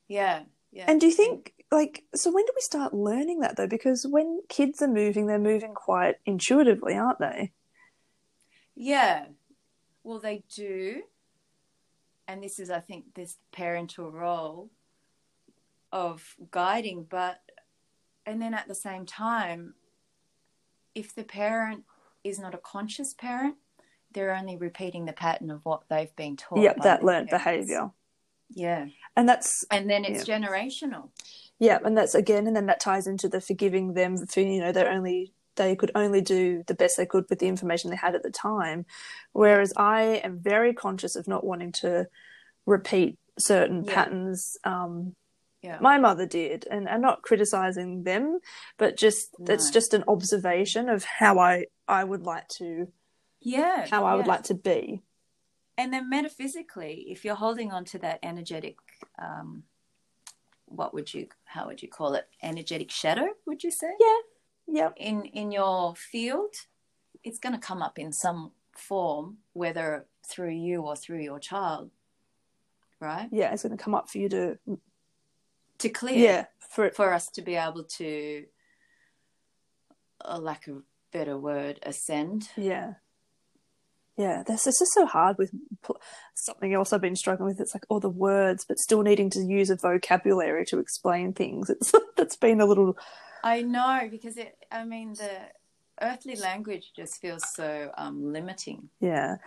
[0.08, 0.86] Yeah yeah.
[0.88, 3.68] And do you think, like, so when do we start learning that though?
[3.68, 7.52] Because when kids are moving, they're moving quite intuitively, aren't they?
[8.74, 9.26] Yeah.
[10.04, 11.04] Well, they do.
[12.28, 14.70] And this is, I think, this parental role
[15.92, 17.40] of guiding, but,
[18.26, 19.74] and then at the same time,
[20.96, 21.84] if the parent
[22.24, 23.56] is not a conscious parent,
[24.14, 26.78] they're only repeating the pattern of what they've been taught.
[26.78, 27.46] By that learned parents.
[27.46, 27.92] behavior.
[28.54, 28.88] Yeah.
[29.16, 31.10] And that's, And then it's generational.
[31.60, 34.72] yeah, and that's again, and then that ties into the forgiving them for, you know,
[34.74, 38.16] they're only, they could only do the best they could with the information they had
[38.16, 38.86] at the time.
[39.32, 42.08] Whereas I am very conscious of not wanting to
[42.66, 43.94] repeat certain Yeah.
[43.94, 44.58] patterns.
[44.66, 45.16] Um,
[45.62, 45.78] Yeah.
[45.80, 48.40] my mother did and, and not criticizing them
[48.78, 49.72] but just it's No.
[49.72, 52.88] just an observation of how i i would like to
[53.42, 53.86] yeah.
[53.90, 55.02] how i would like to be
[55.78, 58.78] and then metaphysically if you're holding on to that energetic
[59.20, 59.64] um
[60.66, 64.20] what would you how would you call it energetic shadow would you say Yeah.
[64.68, 66.56] yeah in in your field
[67.24, 71.92] it's going to come up in some form whether through you or through your child
[73.00, 74.58] right yeah it's going to come up for you to
[75.82, 78.46] to clear yeah for it for us to be able to
[80.22, 82.94] a lack of better word ascend yeah
[84.18, 85.52] yeah this this is so hard with
[86.36, 89.42] something else i've been struggling with it's like all the words but still needing to
[89.42, 92.98] use a vocabulary to explain things it's that's been a little
[93.44, 94.56] I know because it.
[94.72, 95.32] I mean, the
[96.02, 98.90] earthly language just feels so um, limiting.
[99.00, 99.38] Yeah.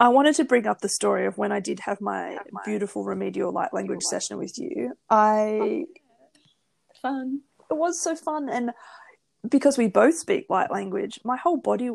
[0.00, 3.52] I wanted to bring up the story of when I did have my beautiful remedial
[3.52, 4.96] light language session with you.
[5.08, 5.84] I
[7.00, 7.42] Fun.
[7.70, 8.70] it was so fun and
[9.48, 11.90] because we both speak light language, my whole body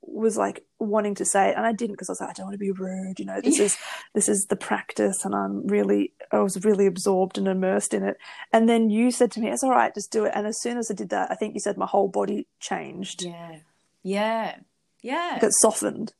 [0.00, 2.46] was like wanting to say it and I didn't because I was like I don't
[2.46, 3.40] want to be rude, you know.
[3.40, 3.76] This is
[4.14, 8.16] this is the practice and I'm really I was really absorbed and immersed in it.
[8.52, 10.78] And then you said to me, "It's all right, just do it." And as soon
[10.78, 13.22] as I did that, I think you said my whole body changed.
[13.22, 13.56] Yeah.
[14.02, 14.56] Yeah.
[15.02, 15.44] Yeah.
[15.44, 16.14] It softened.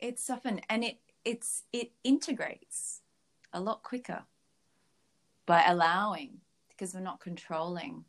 [0.00, 3.00] It's softened and it it's it integrates
[3.52, 4.24] a lot quicker
[5.46, 8.04] by allowing because we're not controlling,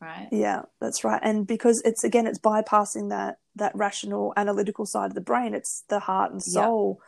[0.00, 0.28] right?
[0.32, 1.20] Yeah, that's right.
[1.22, 5.54] And because it's again, it's bypassing that that rational, analytical side of the brain.
[5.54, 6.62] It's the heart and Yeah.
[6.62, 7.00] soul,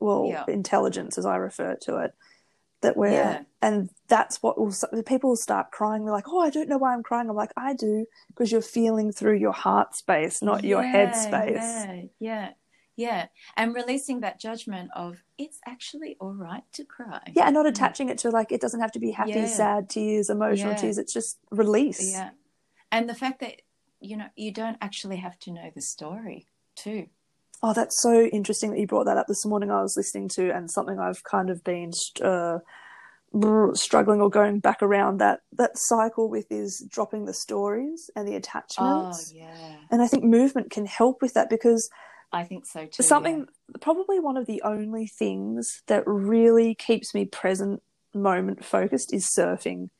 [0.00, 0.44] well, Yeah.
[0.48, 2.14] intelligence, as I refer to it.
[2.80, 3.42] That we're, Yeah.
[3.60, 4.72] and that's what will.
[5.04, 6.04] People will start crying.
[6.04, 8.62] They're like, "Oh, I don't know why I'm crying." I'm like, "I do," because you're
[8.62, 12.10] feeling through your heart space, not your head Yeah, space.
[12.20, 12.52] Yeah,
[12.98, 17.64] yeah, and releasing that judgment of it's actually all right to cry Yeah, and not
[17.66, 19.46] attaching it to like it doesn't have to be happy, Yeah.
[19.46, 20.78] sad tears, emotional Yeah.
[20.82, 20.98] tears.
[20.98, 22.12] It's just release.
[22.12, 22.30] yeah
[22.90, 23.62] and the fact that
[24.00, 27.06] you know you don't actually have to know the story too
[27.60, 29.68] Oh, that's so interesting that you brought that up this morning.
[29.72, 31.90] I was listening to, and something I've kind of been
[32.22, 32.58] uh,
[33.74, 38.36] struggling or going back around that that cycle with is dropping the stories and the
[38.36, 39.32] attachments.
[39.32, 41.90] oh yeah And I think movement can help with that because
[42.32, 43.46] i think so too something
[43.80, 47.82] probably one of the only things that really keeps me present
[48.14, 49.90] moment focused is surfing.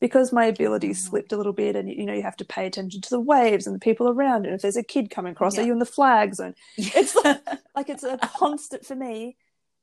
[0.00, 0.96] Because my ability Mm.
[0.96, 3.66] slipped a little bit and you know you have to pay attention to the waves
[3.66, 5.62] and the people around and if there's a kid coming across Yeah.
[5.62, 6.54] are you in the flag zone?
[6.76, 7.40] It's like,
[7.76, 9.36] like it's a constant for me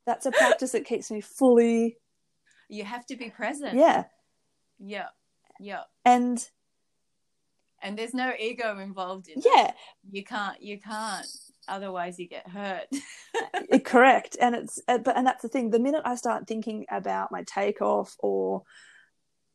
[0.06, 1.98] that's a practice that keeps me fully
[2.68, 3.74] you have to be present.
[3.76, 4.04] Yeah.
[4.78, 5.08] Yeah.
[5.60, 5.82] Yeah.
[6.04, 6.44] And
[7.82, 9.64] and there's no ego involved in yeah.
[9.66, 9.76] That.
[10.10, 11.26] you can't you can't
[11.68, 12.86] otherwise you get hurt.
[13.84, 14.36] Correct.
[14.40, 15.70] And it's uh, but and that's the thing.
[15.70, 18.62] The minute i start thinking about my takeoff or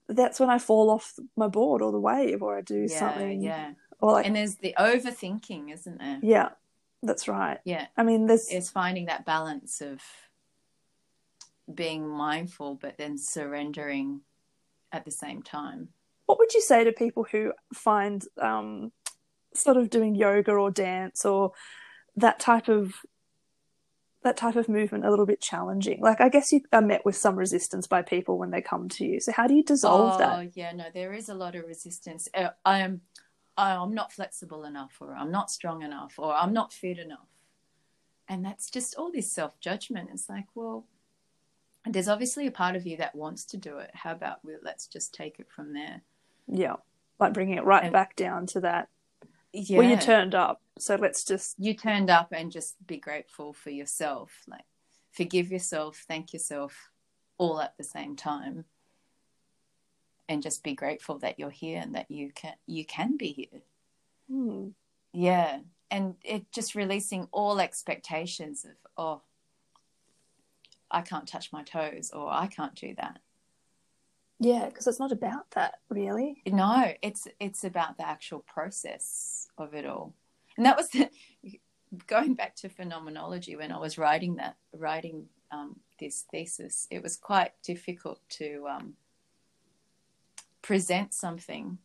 [0.08, 3.42] that's when i fall off my board or the wave or i do yeah something.
[3.42, 3.72] yeah.
[4.00, 6.20] Or like and there's the overthinking isn't there?
[6.22, 6.50] Yeah
[7.04, 7.60] that's right.
[7.66, 7.88] Yeah.
[7.98, 10.02] I mean there's it's finding that balance of
[11.74, 14.22] being mindful but then surrendering
[14.92, 15.90] at the same time.
[16.26, 18.92] What would you say to people who find um
[19.54, 21.52] sort of doing yoga or dance or
[22.16, 22.94] that type of
[24.24, 26.00] that type of movement a little bit challenging.
[26.02, 29.06] Like i guess you are met with some resistance by people when they come to
[29.06, 29.20] you.
[29.20, 30.40] So how do you dissolve oh that?
[30.40, 32.28] Oh yeah no there is a lot of resistance.
[32.34, 33.02] Uh, i am
[33.58, 37.28] i'm not flexible enough or i'm not strong enough or i'm not fit enough.
[38.30, 40.10] And that's just all this self-judgment.
[40.14, 40.86] It's like well
[41.90, 43.90] there's obviously a part of you that wants to do it.
[43.94, 46.02] How about we let's just take it from there.
[46.48, 46.76] Yeah
[47.22, 48.90] like bringing it right And- back down to that
[49.54, 53.54] yeah well you turned up so let's just you turned up and just be grateful
[53.54, 54.64] for yourself like
[55.12, 56.90] forgive yourself thank yourself
[57.38, 58.66] all at the same time
[60.30, 63.62] and just be grateful that you're here and that you can you can be here.
[64.30, 64.70] Hmm,
[65.12, 65.60] yeah
[65.90, 69.22] and it just releasing all expectations of oh
[70.90, 73.20] i can't touch my toes or i can't do that
[74.42, 76.42] yeah because it's not about that really.
[76.46, 80.14] No it's it's about the actual process of it all.
[80.58, 81.10] And that was the
[82.08, 87.18] going back to phenomenology when i was writing that writing um, this thesis it was
[87.18, 88.94] quite difficult to um,
[90.62, 91.78] present something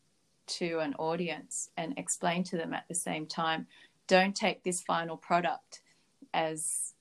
[0.47, 3.66] to an audience and explain to them at the same time
[4.07, 5.81] don't take this final product
[6.33, 6.95] as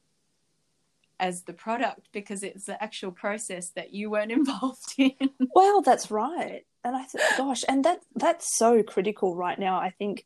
[1.20, 5.14] as the product because it's the actual process that you weren't involved in
[5.54, 6.64] Well, that's right.
[6.84, 9.78] And I thought, gosh, and that that's so critical right now.
[9.80, 10.26] I think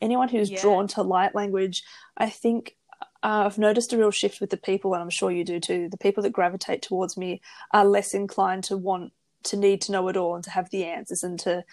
[0.00, 0.60] anyone who's Yeah.
[0.60, 1.82] drawn to light language,
[2.16, 2.76] I think
[3.22, 5.88] uh, I've noticed a real shift with the people, and I'm sure you do too.
[5.88, 7.40] The people that gravitate towards me
[7.72, 9.12] are less inclined to want
[9.44, 11.64] to need to know it all and to have the answers, and to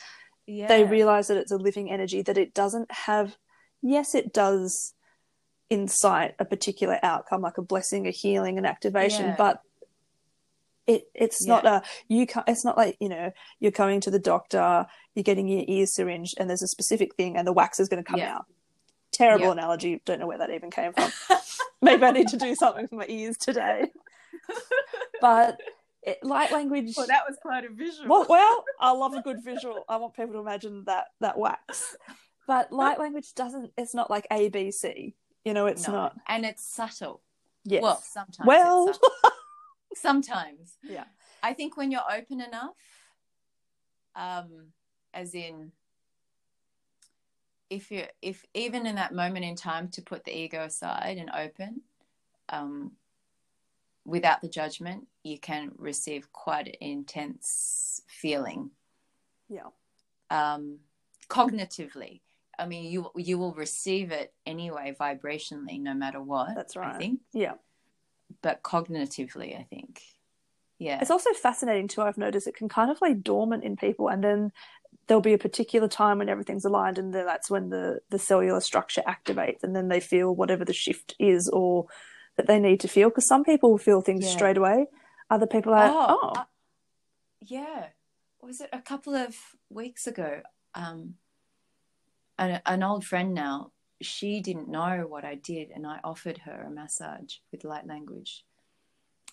[0.45, 3.38] yeah they realize that it's a living energy that it doesn't have.
[3.82, 4.93] Yes, it does
[5.69, 9.36] incite a particular outcome, like a blessing, a healing, an activation, Yeah.
[9.38, 9.62] but
[10.86, 14.19] it it's not a you can't it's not like you know you're going to the
[14.19, 17.89] doctor you're getting your ear syringed and there's a specific thing and the wax is
[17.89, 18.36] going to come Yeah.
[18.38, 18.45] out.
[19.12, 19.51] Terrible Yeah.
[19.51, 21.12] analogy don't know where that even came from.
[21.82, 23.88] Maybe i need to do something for my ears today.
[25.21, 25.60] But
[26.03, 28.08] it, light language well that was quite a visual.
[28.08, 29.84] Well, well i love a good visual.
[29.89, 31.97] I want people to imagine that that wax.
[32.47, 35.13] But light language doesn't it's not like abc
[35.47, 35.93] you know it's No.
[35.93, 37.21] not and it's subtle.
[37.63, 37.81] Yes.
[37.81, 38.91] Well sometimes well.
[39.95, 40.77] sometimes.
[40.83, 41.05] Yeah.
[41.41, 42.75] I think when you're open enough
[44.15, 44.73] um
[45.13, 45.71] as in
[47.69, 51.29] if you if even in that moment in time to put the ego aside and
[51.31, 51.81] open
[52.49, 52.91] um
[54.05, 58.71] without the judgment you can receive quite an intense feeling.
[59.47, 59.69] Yeah.
[60.29, 60.79] Um
[61.29, 62.21] cognitively
[62.60, 66.96] i mean you you will receive it anyway vibrationally no matter what That's right.
[66.96, 67.54] i think yeah
[68.41, 70.02] but cognitively i think
[70.80, 72.02] yeah It's also fascinating too.
[72.02, 74.52] I've noticed it can kind of lay dormant in people, and then
[75.08, 79.02] there'll be a particular time when everything's aligned, and that's when the the cellular structure
[79.08, 81.88] activates, and then they feel whatever the shift is or
[82.36, 83.10] that they need to feel.
[83.10, 84.32] Because some people feel things Yeah.
[84.32, 84.86] straight away,
[85.30, 86.46] other people are oh, oh, uh,
[87.41, 87.88] yeah
[88.41, 89.36] was it a couple of
[89.70, 90.41] weeks ago
[90.76, 91.15] um
[92.38, 93.71] an, an old friend now
[94.02, 98.45] she didn't know what i did and i offered her a massage with light language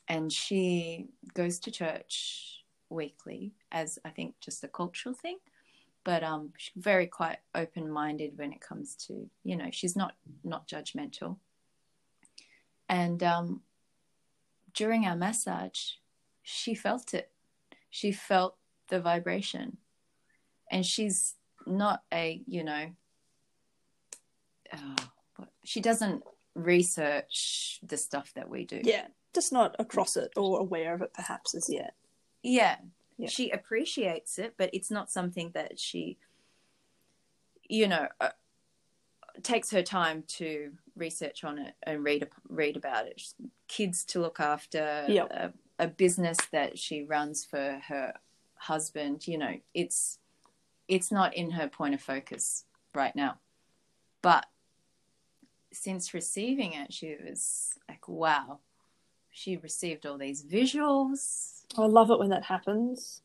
[0.08, 5.38] and she goes to church weekly as i think just a cultural thing
[6.04, 10.14] but um she's very quite open minded when it comes to you know she's not
[10.44, 11.36] not judgmental
[12.88, 13.62] And um,
[14.74, 15.92] during our massage,
[16.42, 17.30] she felt it.
[17.90, 18.56] She felt
[18.88, 19.78] the vibration.
[20.70, 21.34] And she's
[21.66, 22.86] not a, you know,
[24.72, 24.96] uh,
[25.64, 26.22] she doesn't
[26.54, 28.80] research the stuff that we do.
[28.82, 31.94] Yeah, just not across it or aware of it perhaps as yet.
[32.42, 32.76] Yeah.
[33.16, 33.28] Yeah.
[33.28, 36.18] She appreciates it, but it's not something that she,
[37.68, 38.30] you know, uh,
[39.42, 43.22] takes her time to research on it and read read about it.
[43.68, 45.30] Kids to look after, Yep.
[45.30, 48.14] a, a business that she runs for her
[48.56, 49.26] husband.
[49.28, 50.18] You know, it's
[50.88, 53.38] it's not in her point of focus right now.
[54.22, 54.46] But
[55.72, 58.60] since receiving it, she was like, "Wow!"
[59.30, 63.22] She received all these visuals I love it when that happens.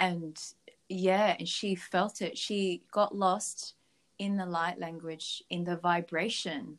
[0.00, 0.40] and
[0.88, 3.74] yeah and she felt it she got lost
[4.18, 6.78] in the light language in the vibration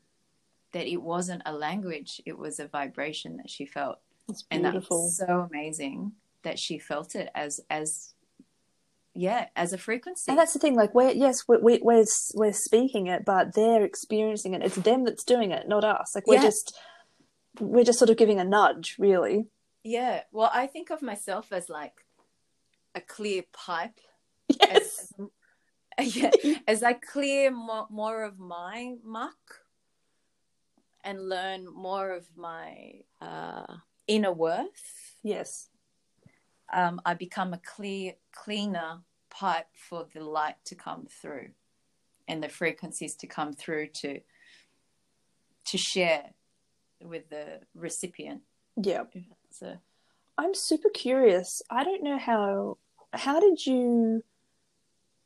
[0.72, 4.72] that it wasn't a language it was a vibration that she felt It's and that
[4.72, 5.04] beautiful.
[5.04, 8.16] was so amazing that she felt it as as
[9.16, 12.54] yeah as a frequency And that's the thing, like we're yes, we're we- we're we're
[12.54, 14.62] speaking it, but they're experiencing it.
[14.64, 16.14] It's them that's doing it, not us.
[16.16, 16.44] Like we're Yeah.
[16.44, 16.78] just
[17.60, 19.48] we're just sort of giving a nudge, really.
[19.84, 22.06] yeah well i think of myself as like
[22.96, 24.00] a clear pipe
[24.62, 25.14] Yes.
[25.98, 26.32] as, yeah,
[26.68, 29.62] as I clear more, more of my muck
[31.04, 33.66] and learn more of my uh,
[34.08, 35.70] inner worth, Yes.
[36.74, 41.50] Um, I become a clear, cleaner pipe for the light to come through,
[42.28, 44.20] and the frequencies to come through to
[45.66, 46.34] to share
[47.02, 48.42] with the recipient.
[48.76, 49.04] Yeah.
[49.52, 49.78] So
[50.38, 51.62] I'm super curious.
[51.70, 52.78] I don't know how
[53.14, 54.24] how did you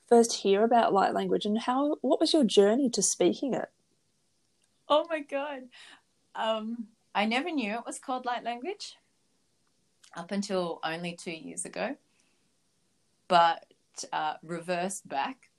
[0.07, 3.69] first hear about light language and how what was your journey to speaking it?
[4.87, 5.63] Oh my god.
[6.35, 8.95] Um, I never knew it was called light language
[10.15, 11.95] up until only two years ago.
[13.27, 13.65] But
[14.11, 15.49] uh, reverse back.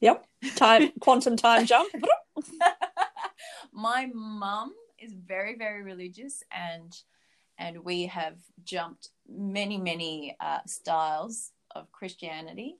[0.00, 0.26] Yep.
[0.56, 1.92] Time quantum time jump.
[3.72, 6.96] My mum is very, very religious, and
[7.58, 12.76] and we have jumped many, many uh, styles of Christianity.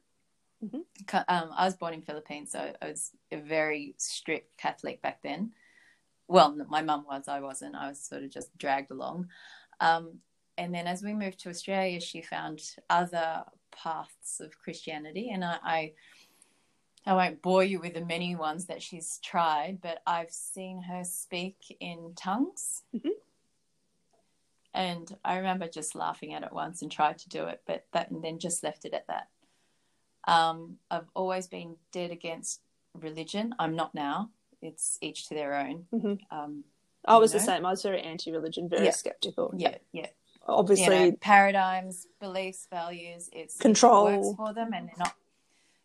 [0.64, 0.84] Mhm.
[1.28, 5.52] Um, I was born in Philippines, so I was a very strict Catholic back then.
[6.26, 7.74] Well, my mum was, I wasn't.
[7.74, 9.28] I was sort of just dragged along.
[9.80, 10.20] Um,
[10.58, 15.58] and then as we moved to Australia, she found other paths of Christianity, and I,
[15.62, 15.92] I
[17.06, 21.04] I won't bore you with the many ones that she's tried, but I've seen her
[21.04, 22.82] speak in tongues.
[22.94, 23.10] Mhm.
[24.72, 28.10] And I remember just laughing at it once and tried to do it, but that
[28.10, 29.28] and then just left it at that.
[30.26, 32.60] Um, I've always been dead against
[32.94, 33.54] religion.
[33.58, 34.30] I'm not now.
[34.62, 35.86] It's each to their own.
[35.92, 36.18] Mhm.
[36.30, 36.64] Um,
[37.04, 37.66] I was You the same.
[37.66, 38.90] I was very anti-religion, very Yeah.
[38.92, 39.52] skeptical.
[39.56, 40.08] yeah, yeah.
[40.46, 43.30] Obviously, you know, paradigms, beliefs, values.
[43.32, 44.08] It's Control.
[44.08, 45.14] it works for them, and they're not.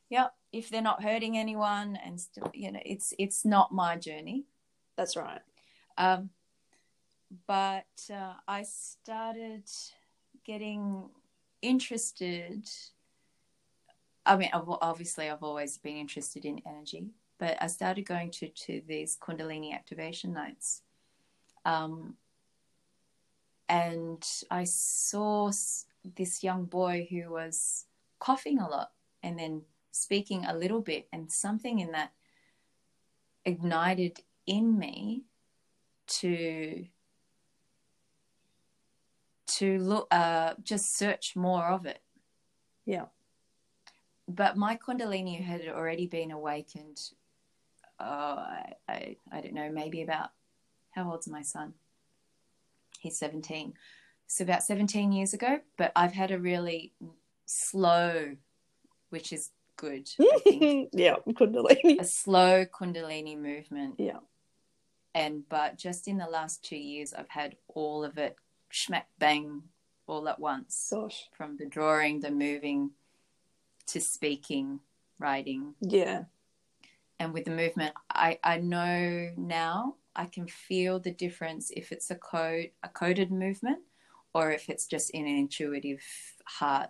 [0.10, 4.46] Yeah, if they're not hurting anyone, and still, you know, it's it's not my journey.
[4.98, 5.42] that's right.
[5.98, 6.30] Um,
[7.48, 9.64] but uh, I started
[10.46, 11.10] getting
[11.62, 12.68] interested.
[14.26, 17.08] I mean, I've, obviously, I've always been interested in energy,
[17.40, 20.82] but I started going to to these Kundalini activation nights,
[21.66, 22.16] um,
[23.70, 25.52] and I saw
[26.16, 27.86] this young boy who was
[28.20, 28.92] coughing a lot
[29.24, 32.12] and then speaking a little bit, and something in that
[33.46, 35.24] ignited in me
[36.08, 36.86] to
[39.48, 42.02] to look uh just search more of it
[42.86, 43.06] Yeah.
[44.28, 47.00] but my kundalini had already been awakened
[48.00, 50.30] oh I, I i don't know maybe about
[50.92, 51.74] how old's my son
[53.00, 53.74] he's 17
[54.28, 56.94] so about 17 years ago but i've had a really
[57.46, 58.36] slow
[59.10, 60.08] which is good
[60.94, 62.00] yeah, Kundalini.
[62.00, 64.20] a slow kundalini movement Yeah.
[65.16, 68.36] and but just in the last two years i've had all of it
[68.72, 69.64] smack bang
[70.06, 71.30] all at once Gosh.
[71.36, 72.92] from the drawing the moving
[73.88, 74.82] to speaking
[75.18, 76.24] writing Yeah.
[77.20, 82.12] and with the movement i i know now i can feel the difference if it's
[82.12, 83.80] a code a coded movement
[84.34, 86.04] or if it's just in an intuitive
[86.46, 86.90] heart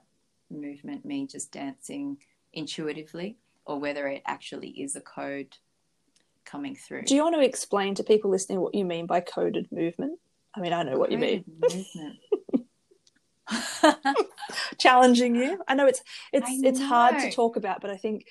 [0.50, 2.18] movement me just dancing
[2.54, 5.58] intuitively or whether it actually is a code
[6.44, 9.68] coming through Do you want to explain to people listening what you mean by coded
[9.72, 10.20] movement?
[10.56, 11.46] I mean, I know what you mean.
[14.78, 15.62] Challenging you.
[15.68, 16.02] I know it's
[16.34, 18.28] it's I it's hard to talk about, but I think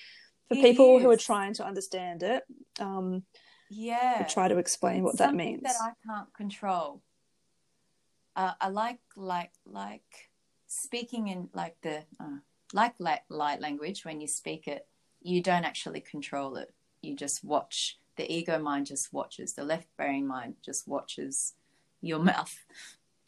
[0.48, 2.42] for It people who are trying to understand it,
[2.80, 3.22] um,
[3.70, 4.26] yeah.
[4.28, 5.62] try to explain what that means.
[5.62, 7.02] that I can't control.
[8.36, 10.30] Uh, I like like like
[10.66, 12.38] speaking in like the uh,
[12.72, 14.86] like light, light language when you speak it.
[15.20, 16.72] You don't actually control it.
[17.02, 17.98] You just watch.
[18.16, 19.54] The ego mind just watches.
[19.54, 21.54] The left brain mind just watches
[22.00, 22.56] your mouth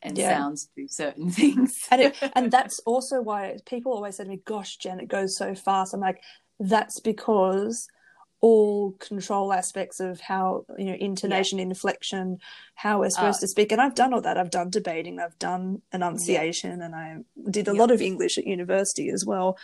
[0.02, 0.36] and Yeah.
[0.38, 1.86] sounds do certain things.
[1.90, 5.36] and it, and that's also why people always say to me, "Gosh, Jen, it goes
[5.36, 6.22] so fast." I'm like,
[6.60, 7.88] that's because
[8.42, 12.38] all control aspects of how you know intonation, inflection,
[12.74, 14.38] how we're supposed Uh, to speak, and I've done all that.
[14.38, 17.18] I've done debating, I've done enunciation, and I
[17.50, 17.78] did a Yeah.
[17.78, 19.58] lot of English at university as well.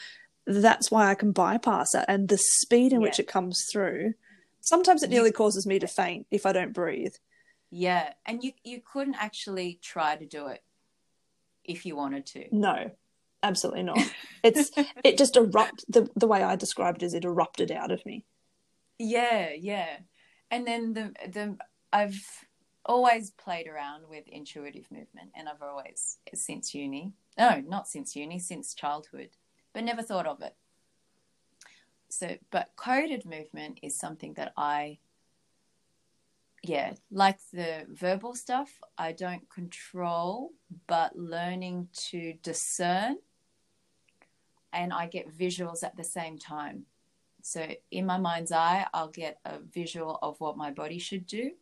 [0.47, 4.14] That's why I can bypass it, and the speed in which it comes through.
[4.61, 7.14] Sometimes it nearly causes me to faint if I don't breathe.
[7.70, 10.62] yeah, and you you couldn't actually try to do it
[11.64, 12.45] if you wanted to.
[12.53, 12.91] No,
[13.43, 13.99] absolutely not.
[14.45, 14.70] It's
[15.03, 18.24] it just erupt the the way I described it is it erupted out of me.
[18.99, 19.99] Yeah, yeah.
[20.51, 21.57] And then the the
[21.93, 22.25] I've
[22.85, 27.13] always played around with intuitive movement and I've always since uni.
[27.37, 29.31] No, not since uni, since childhood,
[29.75, 30.55] but never thought of it.
[32.09, 34.99] So, but coded movement is something that I
[36.63, 40.51] yeah, like the verbal stuff, I don't control,
[40.87, 43.19] but learning to discern
[44.73, 46.87] and I get visuals at the same time.
[47.47, 51.53] So in my mind's eye, I'll get a visual of what my body should do,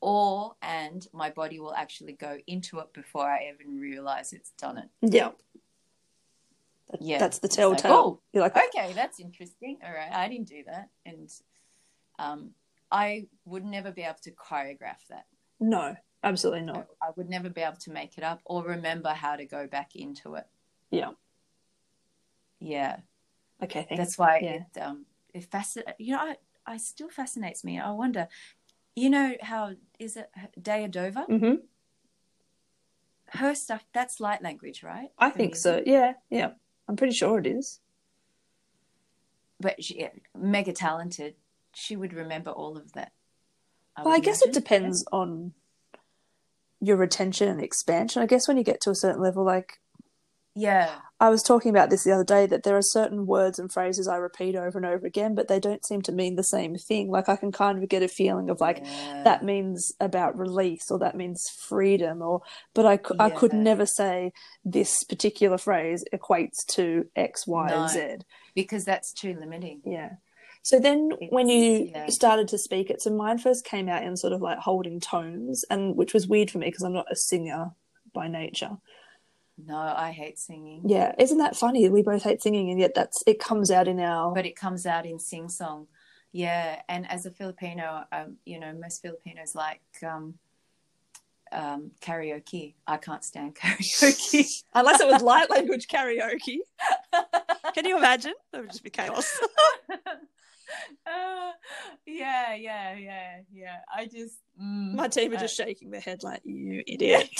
[0.00, 4.78] or and my body will actually go into it before I even realize it's done
[4.78, 4.88] it.
[5.02, 5.30] Yeah.
[6.90, 7.92] That- Yeah, That's the it's like, telltale.
[7.92, 9.78] oh, You're like, Okay, that's interesting.
[9.84, 11.28] All right, I didn't do that, and
[12.20, 12.50] um,
[12.92, 15.26] I would never be able to choreograph that.
[15.58, 16.86] no, absolutely not.
[17.02, 19.96] I would never be able to make it up or remember how to go back
[19.96, 20.46] into it.
[20.92, 21.10] Yeah.
[22.60, 23.00] Yeah.
[23.62, 23.96] Okay, thanks.
[23.96, 24.60] That's why Yeah.
[24.74, 25.92] it um it fascinates.
[25.98, 26.36] You know, I,
[26.66, 27.78] I still fascinates me.
[27.78, 28.28] I wonder.
[28.96, 30.28] You know how is it
[30.60, 31.22] Daya Dover?
[31.22, 31.54] hmm
[33.28, 35.10] Her stuff that's light language, right?
[35.18, 35.82] I think so.
[35.84, 36.50] Yeah, yeah.
[36.88, 37.80] I'm pretty sure it is.
[39.60, 41.34] But she, yeah, mega talented.
[41.74, 43.12] She would remember all of that.
[44.02, 44.62] Well, I guess it imagine.
[44.62, 45.52] depends on
[46.80, 48.22] your retention and expansion.
[48.22, 49.80] I guess when you get to a certain level, like
[50.58, 50.90] Yeah.
[51.20, 54.06] I was talking about this the other day, that there are certain words and phrases
[54.06, 57.10] I repeat over and over again, but they don't seem to mean the same thing.
[57.10, 59.22] Like I can kind of get a feeling of like yeah.
[59.24, 62.42] that means about release or that means freedom or
[62.74, 64.32] but I, cou- I could never say
[64.64, 67.82] this particular phrase equates to x y No.
[67.82, 68.16] and z
[68.54, 69.80] because that's too limiting.
[69.84, 70.10] yeah
[70.62, 72.06] so then when you yeah.
[72.08, 75.64] started to speak it so mine first came out in sort of like holding tones
[75.70, 77.70] and which was weird for me because i'm not a singer
[78.12, 78.76] by nature
[79.66, 80.82] No, I hate singing.
[80.86, 83.98] yeah isn't that funny we both hate singing and yet that's it comes out in
[84.00, 85.86] our but it comes out in sing song.
[86.30, 90.34] Yeah, and as a Filipino, um, you know, most Filipinos like um,
[91.50, 92.74] um, karaoke.
[92.86, 94.62] I can't stand karaoke.
[94.74, 96.58] unless it was light language karaoke
[97.74, 99.38] can you imagine that would just be chaos
[101.06, 101.52] Uh,
[102.04, 103.76] yeah, yeah, yeah, yeah.
[103.96, 107.30] I just mm, my team are uh, just shaking their head like you idiot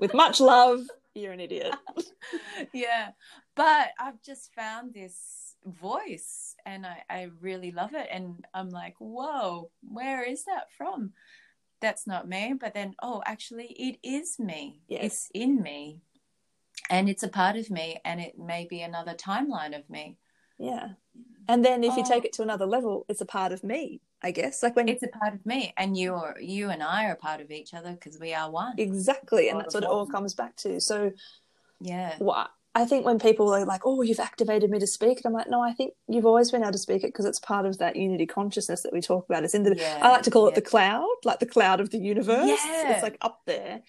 [0.00, 0.80] with much love
[1.14, 1.74] you're an idiot
[2.72, 3.10] yeah,
[3.54, 8.08] but I've just found this voice, and I, I really love it.
[8.10, 11.12] And I'm like, whoa, where is that from?
[11.80, 12.54] That's not me.
[12.58, 14.80] But then, oh, actually, it is me.
[14.88, 15.04] Yes.
[15.04, 16.00] It's in me,
[16.90, 20.18] and it's a part of me, and it may be another timeline of me.
[20.58, 20.90] Yeah.
[21.48, 22.08] And then if you Oh.
[22.08, 24.62] take it to another level, it's a part of me, I guess.
[24.62, 27.16] Like when It's a part of me, and you are you and I are a
[27.16, 28.74] part of each other because we are one.
[28.78, 30.80] exactly, and that's what it all comes back to.
[30.80, 31.12] So
[31.80, 35.26] Yeah, what I think when people are like, "Oh, you've activated me to speak," and
[35.26, 37.66] I'm like, "No, I think you've always been able to speak it because it's part
[37.66, 39.44] of that unity consciousness that we talk about.
[39.44, 41.90] It's in the Yeah, I like to call it the cloud, like the cloud of
[41.90, 42.46] the universe.
[42.46, 42.92] Yeah.
[42.92, 43.82] It's like up there,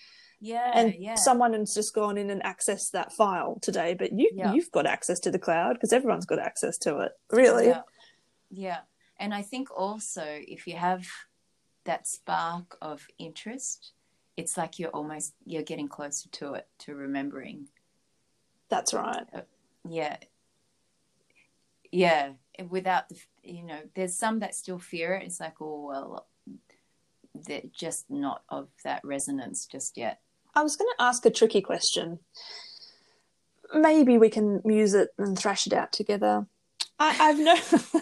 [0.46, 1.16] yeah, and yeah.
[1.16, 3.94] someone has just gone in and accessed that file today.
[3.94, 4.52] But you Yeah.
[4.54, 7.14] you've got access to the cloud because everyone's got access to it.
[7.32, 7.82] Really, Yeah.
[8.52, 8.80] yeah.
[9.18, 11.08] And I think also if you have
[11.86, 13.94] that spark of interest,
[14.36, 17.70] it's like you're almost you're getting closer to it, to remembering.
[18.70, 19.26] that's right.
[19.34, 19.42] Uh,
[19.88, 20.18] yeah.
[21.92, 22.34] Yeah.
[22.70, 25.24] Without the you know, there's some that still fear it.
[25.26, 26.28] It's like, oh well
[27.48, 30.20] they're just not of that resonance just yet.
[30.56, 32.20] I was going to ask a tricky question.
[33.74, 36.46] Maybe we can muse it and thrash it out together.
[37.00, 37.56] I, I've no,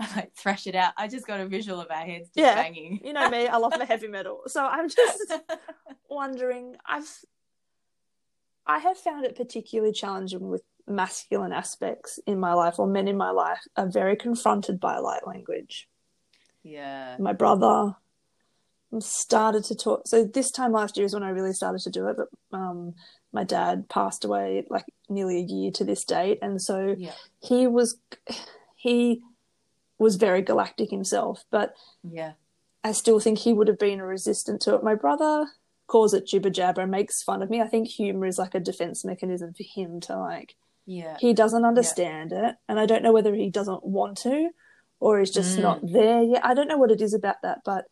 [0.00, 0.94] I like thrash it out.
[0.96, 2.54] I just got a visual of our heads just Yeah.
[2.54, 3.00] banging.
[3.04, 4.40] you know me, I love my heavy metal.
[4.46, 5.32] So I'm just
[6.08, 6.76] wondering.
[6.86, 7.08] I've,
[8.66, 13.18] I have found it particularly challenging with masculine aspects in my life, or men in
[13.18, 15.88] my life are very confronted by light language.
[16.62, 17.16] Yeah.
[17.18, 17.94] My brother
[19.00, 20.06] started to talk.
[20.06, 22.94] So this time last year is when I really started to do it, but um,
[23.32, 27.12] my dad passed away like nearly a year to this date, and so Yeah.
[27.40, 27.98] he was
[28.76, 29.22] he
[29.98, 32.32] was very galactic himself, but Yeah.
[32.82, 34.82] I still think he would have been a resistant to it.
[34.82, 35.46] My brother
[35.86, 37.60] calls it jibber jabber and makes fun of me.
[37.60, 40.54] I think humor is like a defense mechanism for him to like
[40.86, 41.16] Yeah.
[41.18, 44.50] he doesn't understand it, and I don't know whether he doesn't want to
[45.00, 45.62] or is just Mm.
[45.62, 46.44] not there yet.
[46.44, 47.86] I don't know what it is about that, but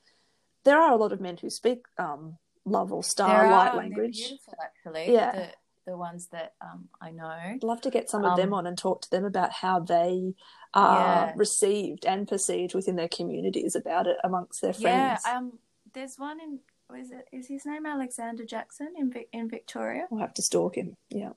[0.65, 4.19] there are a lot of men who speak um, love or star light language.
[4.19, 5.13] Beautiful, actually.
[5.13, 5.33] Yeah.
[5.33, 5.49] The,
[5.93, 7.27] the ones that um, I know.
[7.27, 9.81] I'd love to get some of them Um, on and talk to them about how
[9.81, 10.35] they
[10.75, 11.33] are Yeah.
[11.37, 15.23] received and perceived within their communities about it amongst their friends.
[15.27, 15.37] Yeah.
[15.37, 15.59] Um.
[15.93, 16.61] There's one in.
[16.97, 17.27] Is it?
[17.33, 20.07] Is his name Alexander Jackson in in Victoria?
[20.11, 20.97] We'll have to stalk him.
[21.11, 21.33] Yeah.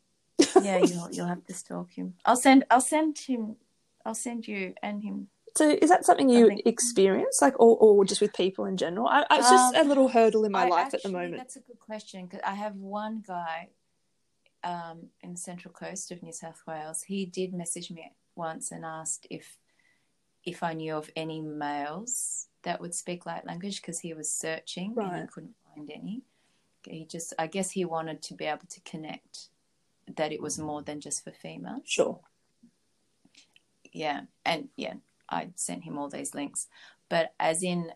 [0.62, 0.78] yeah.
[0.78, 2.14] You'll you'll have to stalk him.
[2.26, 2.66] I'll send.
[2.70, 3.56] I'll send him.
[4.06, 5.30] I'll send you and him.
[5.58, 6.62] So is that something you Something.
[6.66, 9.08] experience, like, or, or just with people in general?
[9.08, 11.38] I, I, it's just Um, a little hurdle in my I life at the moment.
[11.38, 13.70] That's a good question because I have one guy
[14.64, 17.04] um, in the central coast of New South Wales.
[17.04, 19.58] He did message me once and asked if
[20.44, 24.94] if I knew of any males that would speak light language because he was searching
[24.98, 26.22] and he couldn't find any.
[26.84, 29.48] He just, I guess, he wanted to be able to connect
[30.18, 32.20] that it was more than just for females Sure.
[33.92, 34.94] yeah and yeah
[35.30, 36.68] i sent him all these links
[37.10, 37.92] but as in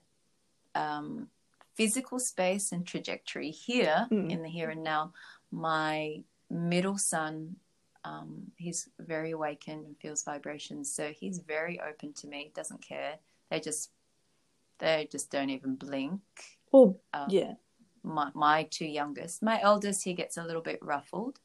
[0.76, 1.28] um,
[1.76, 4.30] physical space and trajectory here Mm.
[4.32, 5.14] in the here and now
[5.52, 7.56] my middle son
[8.06, 13.16] um, he's very awakened and feels vibrations so he's very open to me doesn't care
[13.50, 13.92] they just
[14.80, 16.22] they just don't even blink
[16.72, 17.56] Well, um, yeah.
[18.04, 19.44] my, my two youngest.
[19.44, 21.42] My eldest, he gets a little bit ruffled.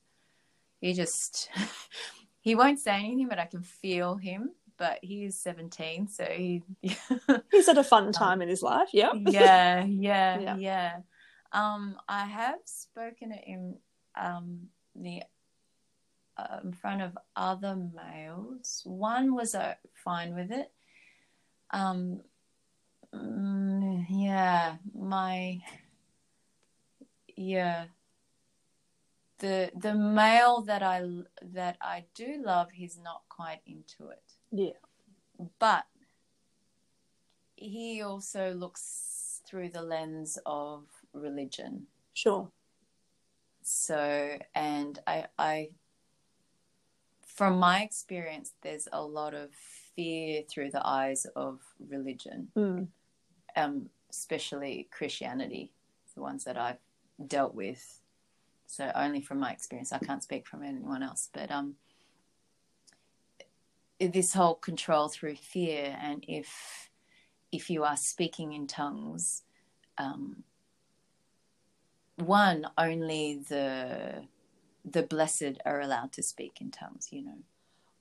[0.81, 1.51] He just,
[2.41, 4.51] he won't say anything, but I can feel him.
[4.77, 6.63] But he is 17, so he,
[7.53, 8.89] He's at a fun time in his life.
[8.93, 9.13] Yeah.
[9.29, 10.57] yeah, yeah, Yeah.
[10.57, 10.97] yeah,
[11.53, 13.77] Um, I have spoken it in
[14.17, 15.23] um the
[16.37, 18.83] uh, in front of other males.
[18.85, 20.73] One was uh, fine with it.
[21.71, 22.21] Um,
[23.15, 25.61] mm, yeah, my
[27.37, 27.87] yeah.
[29.39, 31.03] The the male that I
[31.43, 34.71] that I do love, he's not quite into it Yeah.
[35.59, 35.85] but
[37.57, 42.49] he also looks through the lens of religion Sure.
[43.63, 45.69] so and i i
[47.27, 49.51] from my experience there's a lot of
[49.97, 52.89] fear through the eyes of religion Mm.
[53.57, 55.73] um especially christianity
[56.15, 56.79] the ones that i've
[57.27, 58.01] dealt with
[58.67, 61.75] so only from my experience i can't speak from anyone else but um
[64.01, 66.91] this whole control through fear and if
[67.53, 69.43] if you are speaking in tongues
[69.99, 70.43] um
[72.17, 74.23] one only the
[74.85, 77.39] the blessed are allowed to speak in tongues you know,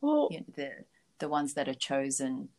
[0.01, 0.69] Well, you know the
[1.19, 2.49] the ones that are chosen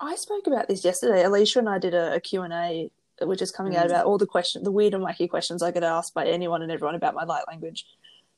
[0.00, 1.22] I spoke about this yesterday.
[1.22, 2.90] Alicia and I did a, a Q&A,
[3.20, 3.90] which is coming out Mm.
[3.90, 6.72] about all the question, the weird and wacky questions I get asked by anyone and
[6.72, 7.86] everyone about my light language.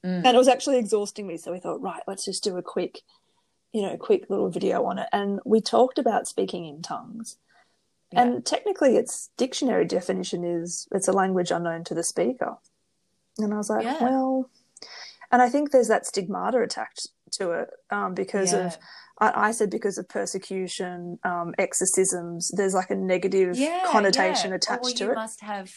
[0.05, 0.27] Mm.
[0.27, 1.39] And it was actually exhausting me.
[1.39, 3.01] So we thought, right, let's just do a quick,
[3.75, 5.09] you know, quick little video on it.
[5.13, 7.37] And we talked about speaking in tongues.
[8.13, 8.23] Yeah.
[8.23, 12.57] And technically, its dictionary definition is it's a language unknown to the speaker.
[13.39, 13.99] And I was like, Yeah.
[14.01, 14.49] well,
[15.33, 18.67] and I think there's that stigmata attached to it um, because Yeah.
[18.67, 18.79] of,
[19.19, 24.91] I, I said because of persecution, um, exorcisms, there's like a negative connotation attached or
[24.91, 25.15] to you it.
[25.17, 25.73] must have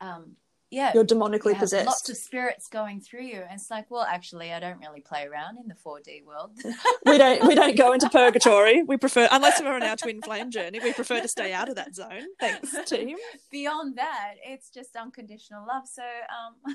[0.00, 0.36] um
[0.72, 1.86] yeah You're demonically you possessed.
[1.86, 5.24] lots of spirits going through you and it's like well actually i don't really play
[5.26, 6.50] around in the 4d world
[7.06, 8.82] we don't we don't go into purgatory.
[8.82, 11.76] We prefer unless we're on our twin flame journey, we prefer to stay out of
[11.76, 12.26] that zone.
[12.40, 13.16] Thanks, team.
[13.50, 16.74] beyond that it's just unconditional love so um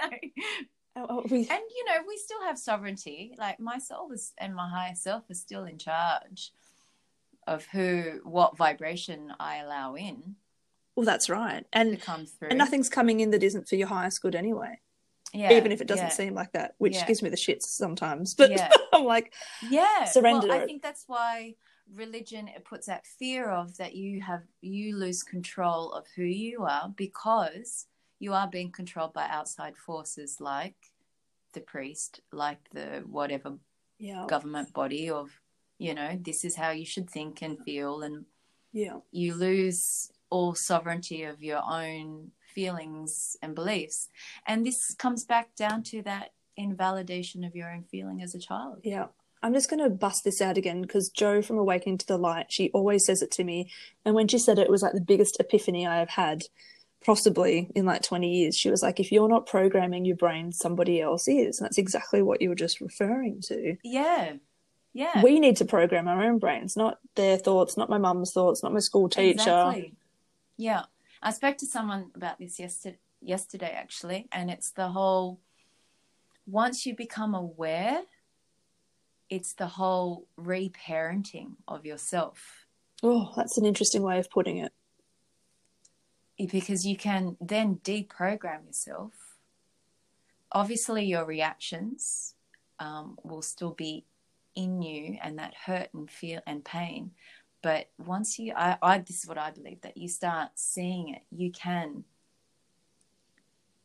[0.10, 0.16] no
[0.94, 4.54] Oh, oh, we, and you know we still have sovereignty like my soul is and
[4.54, 6.52] my higher self is still in charge
[7.46, 10.36] of who what vibration i allow in
[10.96, 11.64] well, that's right.
[11.72, 12.00] And
[12.48, 14.78] and nothing's coming in that isn't for your highest good anyway.
[15.32, 16.12] yeah even if it doesn't yeah.
[16.12, 17.06] seem like that, which Yeah.
[17.06, 18.34] gives me the shits sometimes.
[18.38, 18.50] But.
[18.92, 19.32] I'm like,
[19.70, 21.54] yeah surrender well, i think that's why
[21.94, 26.62] religion it puts that fear of that you have you lose control of who you
[26.64, 27.86] are because
[28.18, 30.76] you are being controlled by outside forces like
[31.54, 33.54] the priest like the whatever
[33.98, 35.30] yeah, government body of
[35.78, 38.24] you know this is how you should think and feel and
[38.72, 44.08] yeah, you lose all sovereignty of your own feelings and beliefs
[44.46, 48.78] and this comes back down to that invalidation of your own feeling as a child
[48.82, 49.06] yeah.
[49.42, 52.46] I'm just going to bust this out again because Joe from Awakening to the Light,
[52.48, 53.70] she always says it to me.
[54.04, 56.44] And when she said it, it was like the biggest epiphany I have had,
[57.04, 58.56] possibly in like 20 years.
[58.56, 61.58] She was like, if you're not programming your brain, somebody else is.
[61.58, 63.76] And that's exactly what you were just referring to.
[63.82, 64.34] Yeah.
[64.94, 65.22] Yeah.
[65.22, 68.72] We need to program our own brains, not their thoughts, not my mum's thoughts, not
[68.72, 69.32] my school teacher.
[69.32, 69.94] Exactly.
[70.56, 70.84] Yeah.
[71.22, 75.40] I spoke to someone about this yesterday, yesterday actually, and it's the whole
[76.46, 78.02] once you become aware,
[79.30, 82.66] it's the whole reparenting of yourself.
[83.02, 84.72] Oh, that's an interesting way of putting it.
[86.50, 89.12] Because you can then deprogram yourself.
[90.50, 92.34] Obviously, your reactions
[92.78, 94.04] um, will still be
[94.54, 97.12] in you and that hurt and feel and pain.
[97.62, 101.22] But once you, I, I, this is what I believe that you start seeing it,
[101.30, 102.04] you can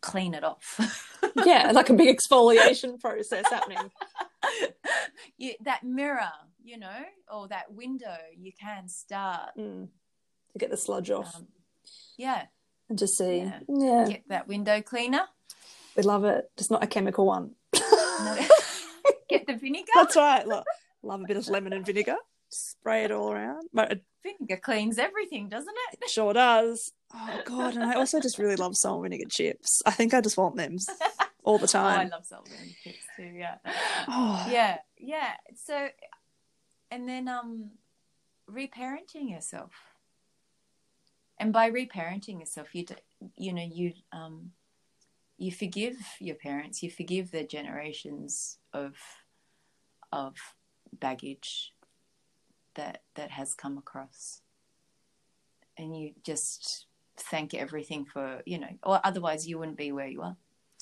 [0.02, 1.20] clean it off.
[1.46, 3.78] yeah, like a big exfoliation process happening.
[5.38, 6.32] You, that mirror,
[6.64, 9.88] you know, or that window, you can start mm.
[10.54, 11.36] to get the sludge off.
[11.36, 11.48] Um,
[12.18, 12.46] yeah.
[12.88, 13.40] And to see.
[13.40, 13.60] Yeah.
[13.68, 14.06] yeah.
[14.08, 15.24] Get that window cleaner.
[15.96, 16.50] We love it.
[16.56, 17.52] Just not a chemical one.
[17.74, 18.48] no.
[19.30, 19.92] Get the vinegar.
[19.94, 20.48] That's right.
[20.48, 20.66] Look,
[21.04, 22.16] love a bit of lemon and vinegar.
[22.50, 23.68] Spray it all around.
[23.74, 26.00] But vinegar cleans everything, doesn't it?
[26.02, 26.92] It sure does.
[27.14, 29.82] Oh god, and I also just really love salt and vinegar chips.
[29.86, 30.78] I think I just want them
[31.44, 32.00] all the time.
[32.00, 33.24] Oh, I love salt and vinegar chips too.
[33.24, 33.56] Yeah.
[34.08, 34.48] Oh.
[34.50, 35.34] Yeah, yeah.
[35.56, 35.88] So,
[36.92, 37.72] and then um,
[38.50, 39.72] reparenting yourself,
[41.38, 42.86] and by reparenting yourself, you
[43.36, 44.52] you know you um,
[45.38, 48.96] you forgive your parents, you forgive the generations of
[50.12, 50.36] of
[51.00, 51.74] baggage
[52.78, 54.42] that that has come across.
[55.78, 56.86] And you just
[57.18, 60.38] thank everything for you know or otherwise you wouldn't be where you are.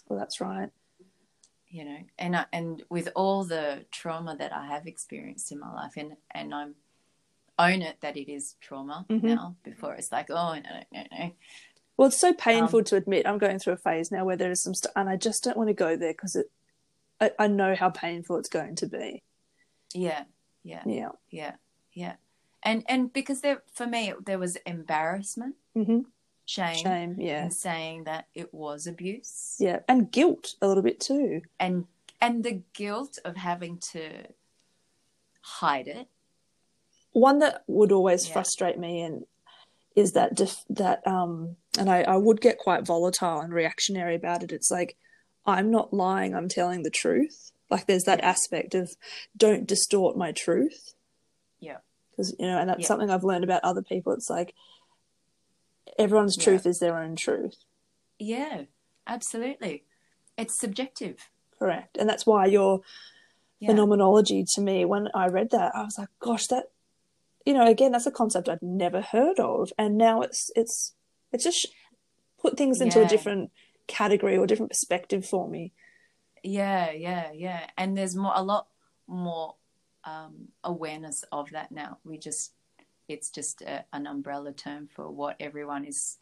[0.08, 0.70] Well that's right.
[1.68, 5.74] You know and I, and with all the trauma that i have experienced in my
[5.74, 6.76] life and and i'm
[7.60, 9.28] own it that it is trauma mm-hmm.
[9.28, 11.32] now before it's like oh no no no
[11.98, 14.52] well it's so painful um, to admit i'm going through a phase now where there
[14.52, 16.50] is some stuff and i just don't want to go there because it
[17.20, 19.24] I, I know how painful it's going to be.
[19.94, 20.24] Yeah
[20.64, 21.10] yeah yeah.
[21.30, 21.52] yeah
[21.96, 22.16] yeah.
[22.62, 25.56] And and because there for me there was embarrassment.
[25.76, 26.02] Mm-hmm.
[26.46, 26.76] shame.
[26.76, 27.46] Shame yeah.
[27.46, 29.56] In saying that it was abuse.
[29.60, 29.80] Yeah.
[29.88, 31.42] And guilt a little bit too.
[31.60, 31.86] And
[32.22, 34.28] and the guilt of having to
[35.42, 36.08] hide it.
[37.14, 38.34] One that would always yeah.
[38.34, 39.26] frustrate me and
[39.96, 44.44] is that def- that um and I, I would get quite volatile and reactionary about
[44.44, 44.52] it.
[44.52, 44.98] It's like
[45.46, 47.52] i'm not lying i'm telling the truth.
[47.70, 48.30] Like there's that yeah.
[48.30, 48.96] aspect of
[49.38, 50.95] don't distort my truth
[52.16, 52.88] because you know and that's yeah.
[52.88, 54.14] something i've learned about other people.
[54.14, 54.54] It's like
[56.00, 56.70] everyone's truth yeah.
[56.70, 57.58] is their own truth.
[58.20, 58.64] Yeah
[59.08, 59.84] absolutely.
[60.38, 61.30] It's subjective.
[61.58, 61.98] Correct.
[61.98, 62.82] And that's why your
[63.60, 63.70] yeah.
[63.70, 66.66] phenomenology to me when i read that i was like gosh that
[67.46, 69.72] you know again that's a concept i'd never heard of.
[69.78, 70.94] And now it's it's
[71.32, 71.68] it's just
[72.40, 73.52] put things into a different
[73.88, 75.72] category or different perspective for me.
[76.44, 77.68] Yeah yeah yeah.
[77.78, 78.68] And there's more a lot
[79.08, 79.56] more
[80.06, 81.98] um, awareness of that now.
[82.04, 82.54] We just,
[83.08, 86.18] it's just a, an umbrella term for what everyone is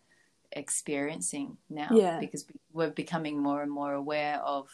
[0.52, 2.20] experiencing now yeah.
[2.20, 4.70] because we're becoming more and more aware of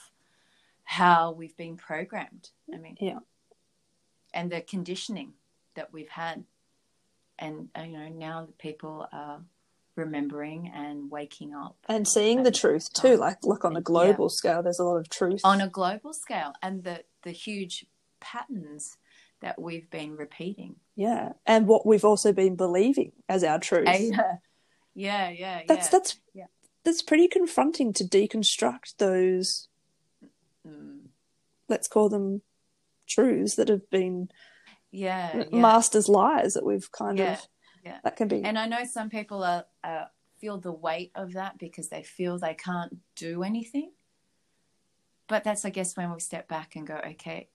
[0.83, 2.49] how we've been programmed.
[2.73, 3.19] I mean, yeah.
[4.33, 5.33] And the conditioning
[5.75, 6.43] that we've had.
[7.41, 9.39] And, uh, you know, now people are
[9.95, 14.35] remembering and waking up and seeing the truth too like look on a global yeah.
[14.35, 17.85] scale there's a lot of truth on a global scale and the the huge
[18.19, 18.97] patterns
[19.41, 20.75] that we've been repeating.
[20.95, 23.87] Yeah, and what we've also been believing as our truth.
[23.87, 24.37] Yeah,
[24.93, 25.61] yeah, yeah.
[25.67, 25.91] That's yeah.
[25.91, 26.45] that's yeah.
[26.83, 29.67] that's pretty confronting to deconstruct those.
[30.67, 31.07] Mm.
[31.67, 32.41] Let's call them
[33.07, 34.29] truths that have been.
[34.91, 35.59] Yeah, yeah.
[35.59, 37.47] masters lies that we've kind yeah, of.
[37.85, 37.97] Yeah.
[38.03, 38.43] That can be.
[38.43, 40.05] And I know some people are, uh,
[40.39, 43.91] feel the weight of that because they feel they can't do anything.
[45.27, 47.49] But that's, I guess, when we step back and go, okay,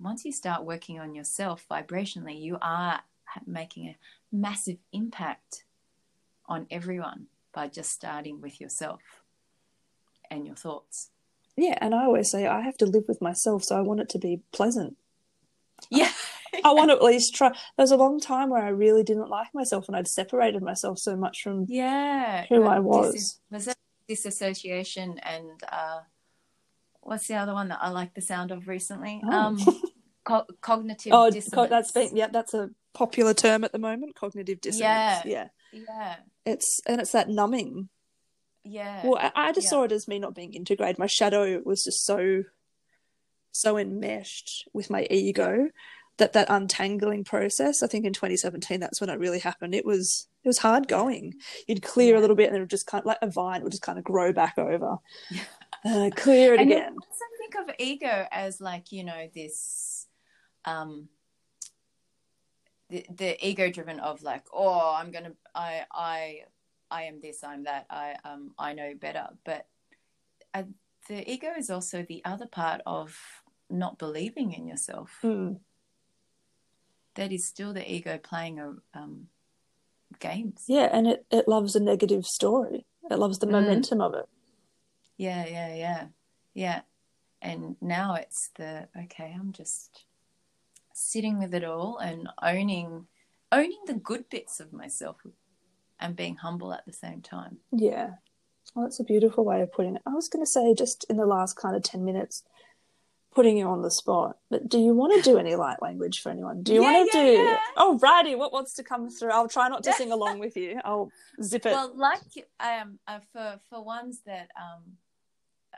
[0.00, 3.00] once you start working on yourself vibrationally, you are
[3.46, 3.96] making a
[4.32, 5.64] massive impact
[6.46, 9.00] on everyone by just starting with yourself
[10.30, 11.10] and your thoughts.
[11.56, 14.08] Yeah, and I always say I have to live with myself, so I want it
[14.10, 14.96] to be pleasant.
[15.90, 16.10] Yeah.
[16.64, 17.48] I want to at least try.
[17.48, 20.98] There was a long time where I really didn't like myself, and I'd separated myself
[20.98, 23.14] so much from yeah who I was.
[23.14, 23.76] Dis- was that
[24.08, 26.00] disassociation and uh,
[27.06, 29.22] what's the other one that I like the sound of recently?
[29.24, 29.30] Oh.
[29.30, 29.58] Um,
[30.24, 31.54] co- cognitive oh, dissonance.
[31.54, 34.14] Co- that's been, yeah, that's a popular term at the moment.
[34.14, 35.24] Cognitive dissonance.
[35.24, 36.16] Yeah, yeah, yeah.
[36.44, 37.88] It's and it's that numbing.
[38.64, 39.06] Yeah.
[39.06, 39.70] Well, I, I just yeah.
[39.70, 40.98] saw it as me not being integrated.
[40.98, 42.42] My shadow was just so,
[43.52, 45.68] so enmeshed with my ego
[46.18, 50.28] that that untangling process i think in 2017 that's when it really happened it was
[50.42, 51.34] it was hard going
[51.66, 52.20] you'd clear Yeah.
[52.20, 53.82] a little bit and then it would just kind of like a vine would just
[53.82, 54.96] kind of grow back over
[55.86, 56.92] uh, clear it and again.
[56.94, 60.06] you also think of ego as like you know this
[60.64, 61.08] um
[62.90, 66.42] the, the ego driven of like oh i'm gonna i i
[66.90, 69.28] i am this i'm that i um i know better.
[69.44, 69.66] But
[70.54, 70.64] uh,
[71.08, 73.16] the ego is also the other part of
[73.70, 75.18] not believing in yourself.
[75.22, 75.58] Mm.
[77.14, 79.28] that is still the ego playing a um
[80.20, 80.64] games.
[80.68, 82.86] Yeah and it, it loves a negative story.
[83.10, 83.52] It loves the Mm.
[83.52, 84.28] momentum of it
[85.16, 86.06] yeah yeah yeah
[86.54, 86.80] yeah
[87.42, 90.04] and now it's the okay i'm just
[90.92, 93.06] sitting with it all and owning
[93.52, 95.16] owning the good bits of myself
[96.00, 98.10] and being humble at the same time Yeah.
[98.74, 100.02] Well, that's a beautiful way of putting it.
[100.04, 102.42] I was going to say, just in the last kind of 10 minutes,
[103.34, 106.30] putting you on the spot, but do you want to do any light language for
[106.30, 106.62] anyone?
[106.62, 107.42] Do you Yeah, want to yeah, do.
[107.42, 107.58] yeah.
[107.76, 108.34] Oh, righty.
[108.34, 109.30] What wants to come through?
[109.30, 110.80] I'll try not to sing along with you.
[110.84, 111.10] I'll
[111.42, 111.72] zip it.
[111.72, 112.20] well like
[112.60, 114.82] um uh, for for ones that um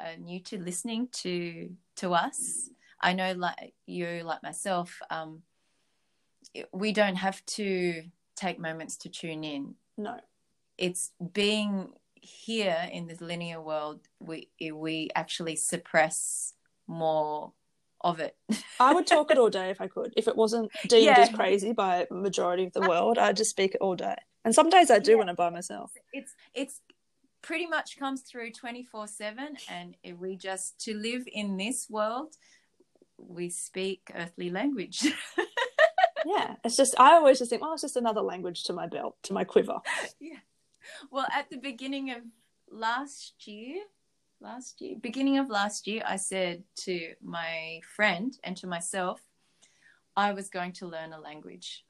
[0.00, 2.70] are new to listening to to us
[3.00, 5.42] i know like you like myself um
[6.72, 8.02] we don't have to
[8.36, 10.18] take moments to tune in no.
[10.76, 16.54] it's being here in this linear world we we actually suppress
[16.86, 17.52] more
[18.00, 18.36] of it
[18.80, 20.14] I would talk it all day if I could.
[20.16, 21.20] If it wasn't deemed Yeah.
[21.20, 24.14] as crazy by majority of the world, I'd just speak it all day.
[24.44, 25.16] And some days I do Yeah.
[25.18, 25.90] when I'm by myself.
[26.12, 26.80] it's it's
[27.48, 32.34] pretty much comes through 24 7 and we just to live in this world
[33.16, 35.06] we speak earthly language
[36.26, 36.56] Yeah.
[36.62, 39.32] It's just, I always just think, oh, it's just another language to my belt, to
[39.32, 39.78] my quiver.
[40.20, 40.40] Yeah.
[41.10, 42.18] Well at the beginning of
[42.70, 43.82] last year
[44.40, 49.20] last year beginning of last year i said to my friend and to myself
[50.16, 51.84] i was going to learn a language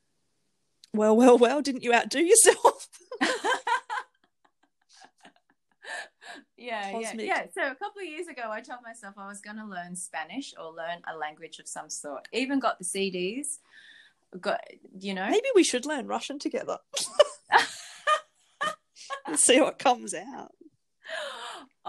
[0.95, 2.89] Well, well, well, didn't you outdo yourself?
[6.59, 7.47] yeah, yeah, yeah.
[7.55, 10.53] So a couple of years ago, I told myself I was going to learn Spanish
[10.61, 12.27] or learn a language of some sort.
[12.33, 13.59] Even got the CDs.
[14.41, 14.61] Got
[14.99, 15.29] you know.
[15.31, 16.79] Maybe we should learn Russian together.
[19.27, 20.53] and see what comes out.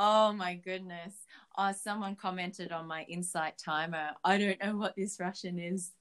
[0.01, 1.13] Oh my goodness!
[1.57, 4.11] Oh, someone commented on my insight timer.
[4.24, 5.91] I don't know what this Russian is.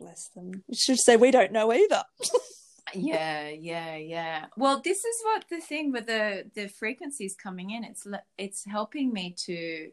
[0.00, 0.64] Bless them.
[0.66, 2.02] We should say we don't know either.
[2.94, 4.46] Yeah, yeah, yeah.
[4.56, 7.84] Well, this is what the thing with the the frequencies coming in.
[7.84, 8.06] It's
[8.38, 9.90] it's helping me to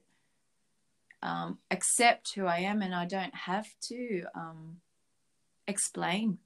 [1.22, 4.78] um, accept who I am, and I don't have to um,
[5.68, 6.40] explain.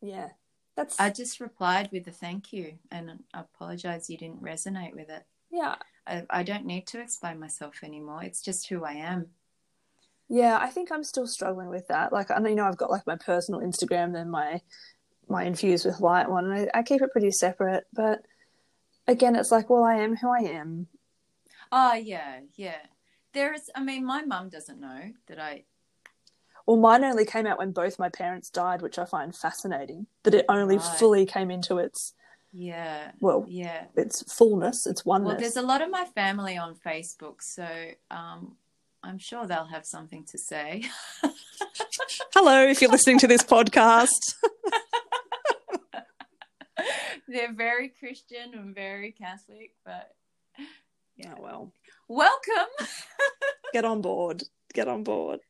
[0.00, 0.30] Yeah.
[0.76, 5.10] That's I just replied with a thank you, and I apologize you didn't resonate with
[5.10, 5.24] it.
[5.50, 5.76] yeah.
[6.04, 8.24] I, I don't need to explain myself anymore.
[8.24, 9.26] It's just who I am.
[10.28, 12.12] Yeah, I think I'm still struggling with that.
[12.12, 14.62] Like I know you know I've got like my personal Instagram then my
[15.32, 18.22] my infused with light one and I, I keep it pretty separate, but
[19.08, 20.86] again it's like, well I am who I am.
[21.72, 22.76] Oh yeah, yeah.
[23.34, 23.70] There is.
[23.74, 25.64] I mean, my mum doesn't know that I.
[26.66, 30.06] Well mine only came out when both my parents died, which I find fascinating.
[30.22, 30.98] That it only Right.
[30.98, 32.12] fully came into its
[32.52, 33.86] Yeah, well, yeah.
[33.96, 35.28] its fullness, its oneness.
[35.32, 37.66] Well, there's a lot of my family on Facebook, so
[38.10, 38.56] um,
[39.02, 40.84] I'm sure they'll have something to say.
[42.34, 44.34] Hello, if you're listening to this podcast.
[47.28, 50.10] They're very Christian and very Catholic, but
[51.24, 51.72] Oh well.
[52.08, 52.68] welcome.
[53.72, 54.42] Get on board.
[54.74, 55.40] Get on board.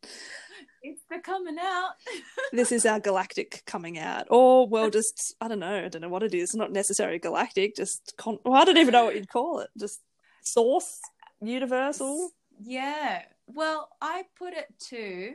[0.82, 1.92] It's the coming out.
[2.52, 6.08] this is our galactic coming out, or well, just I don't know, I don't know
[6.08, 6.54] what it is.
[6.54, 9.70] Not necessarily galactic, just con- well, I don't even know what you'd call it.
[9.78, 10.00] Just
[10.42, 10.98] source,
[11.40, 12.30] universal.
[12.60, 13.22] Yeah.
[13.46, 15.34] Well, I put it to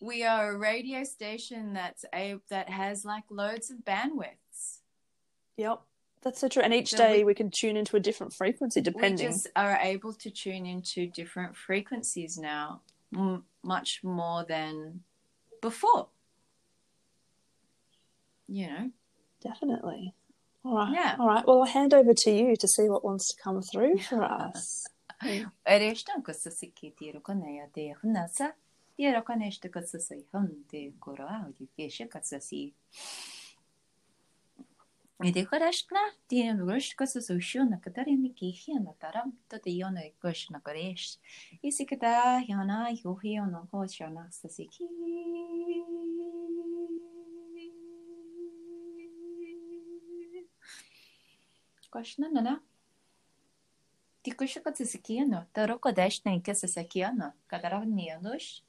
[0.00, 4.78] we are a radio station that's a that has like loads of bandwidths.
[5.56, 5.80] Yep,
[6.22, 6.62] that's so true.
[6.62, 9.26] And each So day we- we can tune into a different frequency depending.
[9.26, 12.82] We just are able to tune into different frequencies now,
[13.14, 15.02] m- much more than
[15.60, 16.08] before.
[18.46, 18.90] You know.
[19.40, 20.14] Definitely.
[20.64, 20.92] All right.
[20.92, 21.16] Yeah.
[21.18, 21.46] All right.
[21.46, 24.86] Well, I'll hand over to you to see what wants to come through for us.
[28.98, 32.72] jie rekonešti, kad sasai hanti, kurauji, kieši, kad sasai.
[35.20, 41.18] でからしな、ていうのがしかすそうしゅうなかたりにきひやなたら、とてよのいこしなかれし。
[41.60, 44.78] いせかたやな、よひよのほしょなさせき。
[51.90, 52.62] こしななな。
[54.22, 58.64] てこしかつせきやの、たろこだしなにかさせきやの、かたらにやのし。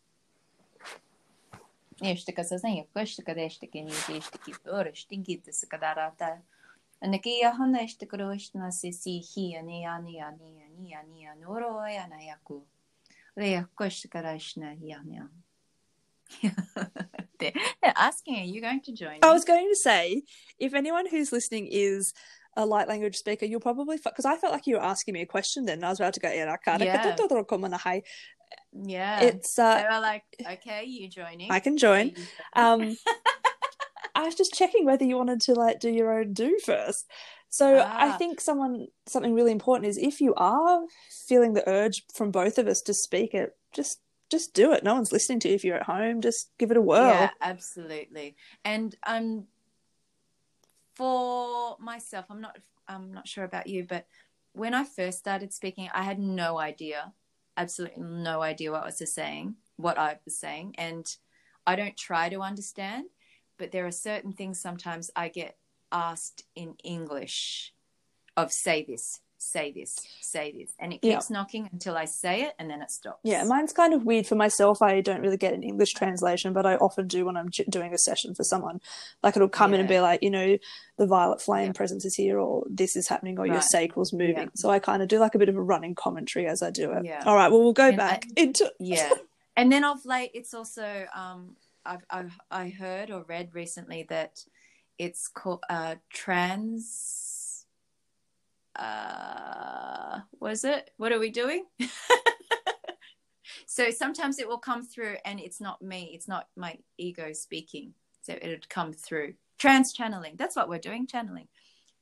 [19.24, 20.24] I was going to say,
[20.60, 22.14] if anyone who's listening is
[22.58, 25.26] a light language speaker, you'll probably because I felt like you were asking me a
[25.26, 25.84] question then.
[25.84, 26.82] I was about to go, yeah, I can't.
[26.84, 27.02] Yeah.
[28.74, 29.22] Yeah.
[29.22, 31.52] It's uh, they were like, okay, you joining?
[31.52, 32.14] I can join.
[32.56, 32.98] Um,
[34.16, 37.06] I was just checking whether you wanted to like do your own do first.
[37.50, 38.18] So I Ah.
[38.18, 40.82] think someone something really important is if you are
[41.28, 44.84] feeling the urge from both of us to speak it, just just do it.
[44.84, 46.22] No one's listening to you if you're at home.
[46.22, 47.08] Just give it a whirl.
[47.08, 48.36] Yeah, absolutely.
[48.64, 49.48] And um,
[50.96, 52.58] for myself, I'm not
[52.88, 54.06] I'm not sure about you, but
[54.54, 57.14] when I first started speaking, I had no idea,
[57.60, 61.06] absolutely no idea what I was saying, what I was saying, and
[61.68, 63.06] I don't try to understand.
[63.58, 65.58] But there are certain things sometimes I get
[65.92, 67.74] asked in English
[68.38, 71.14] of say this, say this, say this, and it Yeah.
[71.16, 73.22] keeps knocking until I say it, and then it stops.
[73.24, 74.82] Yeah, mine's kind of weird for myself.
[74.82, 77.98] I don't really get an English translation, but I often do when I'm doing a
[77.98, 78.82] session for someone.
[79.24, 80.58] Like it'll come in and be like, you know,
[80.98, 81.72] the violet flame Yeah.
[81.74, 84.36] presence is here, or this is happening, or your sacral's moving.
[84.38, 84.46] Yeah.
[84.56, 86.92] So I kind of do like a bit of a running commentary as I do
[86.92, 87.06] it.
[87.06, 87.24] Yeah.
[87.26, 88.72] All right, well, we'll go And back I- into.
[88.80, 89.10] yeah
[89.58, 94.46] and then of late it's also um i've, I've i heard or read recently that
[94.98, 97.29] it's called uh trans
[98.76, 100.92] uh was it?
[100.98, 101.66] What are we doing?
[103.66, 107.94] So sometimes it will come through and it's not me it's not my ego speaking.
[108.24, 109.36] So it'll come through.
[109.60, 111.48] Trans channeling that's what we're doing channeling.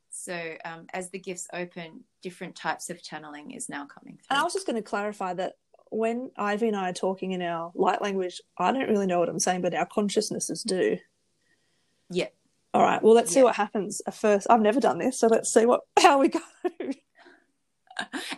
[0.09, 4.43] So um, as the gifts open different types of channeling is now coming And I
[4.43, 5.55] was just going to clarify that
[5.91, 9.30] when Ivy and I are talking in our light language, I don't really know what
[9.30, 10.97] I'm saying, but our consciousnesses do.
[12.09, 12.28] Yeah.
[12.78, 13.02] All right.
[13.02, 13.46] Well, let's see Yeah.
[13.46, 14.04] what happens.
[14.14, 16.40] First, I've never done this, so let's see what how we go.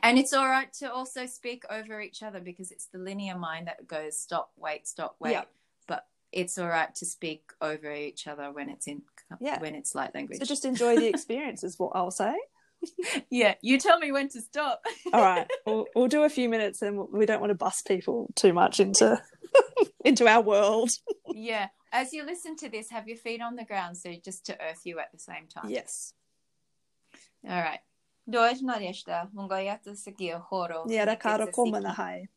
[0.01, 3.67] And it's all right to also speak over each other because it's the linear mind
[3.67, 5.31] that goes stop, wait, stop, wait.
[5.31, 5.41] Yeah.
[5.85, 9.01] But it's all right to speak over each other when it's in
[9.41, 9.59] Yeah.
[9.59, 10.39] when it's light language.
[10.39, 12.33] so just enjoy the experience, is what I'll say.
[13.29, 14.81] yeah, you tell me when to stop.
[15.11, 18.31] All right, we'll, we'll do a few minutes, and we don't want to bust people
[18.37, 19.21] too much into
[20.05, 20.89] into our world.
[21.33, 21.67] yeah.
[21.91, 24.81] As you listen to this, have your feet on the ground so just to earth
[24.85, 25.69] you at the same time.
[25.69, 26.13] Yes.
[27.47, 27.79] All right.
[28.29, 30.85] Dois na desta, hungoyata seki horo.
[30.85, 32.27] Niera karo komana hai.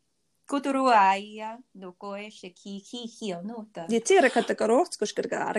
[0.48, 3.86] Kuturuaia, no koe sheki hi hi nota.
[3.88, 5.52] Ni tira kata karo, skushkirga,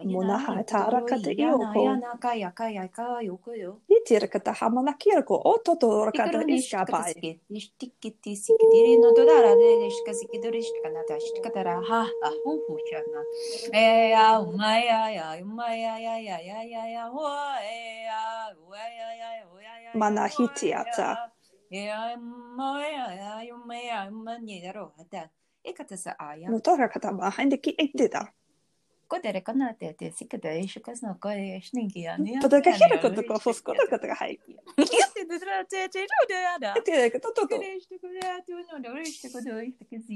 [0.06, 1.84] Monaha taaraka te ioko.
[1.84, 3.56] Ia nā kai a kai a kai o koe
[3.90, 7.40] I tira ka taha mana ki a ko o toto raka ta isha pai.
[7.50, 12.02] Ishtiki ti siki tiri no dodara de ishka siki dori ishka nata ishka tara ha
[12.04, 13.22] ha hu hu chana.
[13.74, 18.52] E a umai a ya umai a ya ya ya ya ya hoa e a
[18.68, 19.92] ua ya ya ya ya ya.
[19.96, 21.32] Mana hiti ata.
[21.72, 25.30] E a umai a ya umai a umani daro hata.
[26.50, 28.28] No tora kata maha indiki eitida.
[29.08, 32.40] Kodere kana te te sikada ishu kasno koe shningi ani.
[32.42, 34.38] Pada ka hira kata ko fosko da kata hai.
[34.78, 35.40] Te te
[35.70, 36.74] te te te ada.
[36.86, 37.60] Tira kata toto.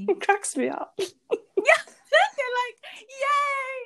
[0.10, 0.94] It cracks me up.
[2.38, 2.78] They're like,
[3.10, 3.78] yay!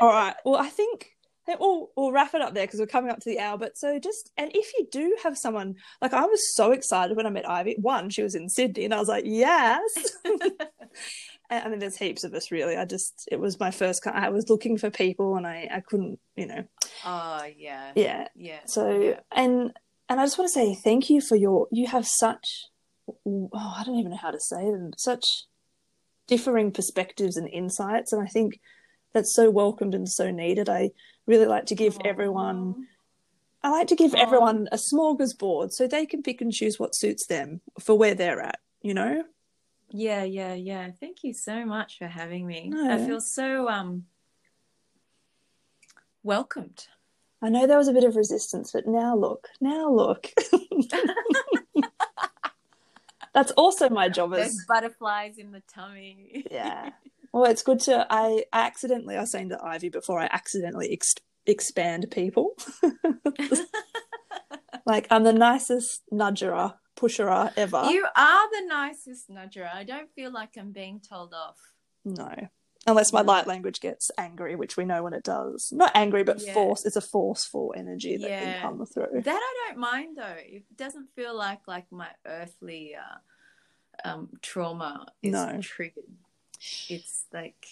[0.00, 0.36] All right.
[0.44, 1.13] Well, I think
[1.46, 3.58] we'll, we'll wrap it up there because we're coming up to the hour.
[3.58, 7.26] But so just, and if you do have someone, like I was so excited when
[7.26, 7.76] I met Ivy.
[7.80, 9.80] One, she was in Sydney, and I was like, yes.
[11.50, 12.76] and I mean, there's heaps of us, really.
[12.76, 16.18] I just, it was my first, I was looking for people and I, I couldn't,
[16.36, 16.64] you know,
[17.04, 18.28] Oh yeah, yeah.
[18.34, 18.60] yeah.
[18.66, 19.20] So, yeah.
[19.32, 19.72] and,
[20.08, 22.66] and I just want to say thank you for your, you have such,
[23.26, 25.24] oh, I don't even know how to say them, such
[26.26, 28.12] differing perspectives and insights.
[28.12, 28.60] And I think
[29.12, 30.68] that's so welcomed and so needed.
[30.68, 30.90] I
[31.26, 32.86] really like to give everyone,
[33.62, 34.18] I like to give Aw.
[34.18, 38.40] everyone a smorgasbord so they can pick and choose what suits them for where they're
[38.40, 39.24] at, you know?
[39.90, 40.90] Yeah, yeah, yeah.
[40.98, 42.68] Thank you so much for having me.
[42.70, 42.92] No.
[42.92, 44.04] I feel so um
[46.22, 46.86] welcomed.
[47.40, 50.32] I know there was a bit of resistance, but now look, now look.
[53.34, 56.46] That's also my job as There's butterflies in the tummy.
[56.50, 56.90] yeah.
[57.34, 58.06] Well, it's good to.
[58.10, 61.16] I accidentally, I was saying to Ivy before, I accidentally ex-
[61.46, 62.52] expand people.
[64.86, 67.86] like, I'm the nicest nudgerer, pusherer ever.
[67.90, 69.68] You are the nicest nudger.
[69.68, 71.56] I don't feel like I'm being told off.
[72.04, 72.32] No.
[72.86, 75.72] Unless my light language gets angry, which we know when it does.
[75.72, 76.54] Not angry, but Yeah.
[76.54, 76.86] force.
[76.86, 78.44] It's a forceful energy that Yeah.
[78.44, 79.22] can come through.
[79.22, 80.36] That I don't mind though.
[80.38, 85.58] It doesn't feel like like my earthly uh, um, trauma is No.
[85.60, 86.04] triggered.
[86.88, 87.66] It's like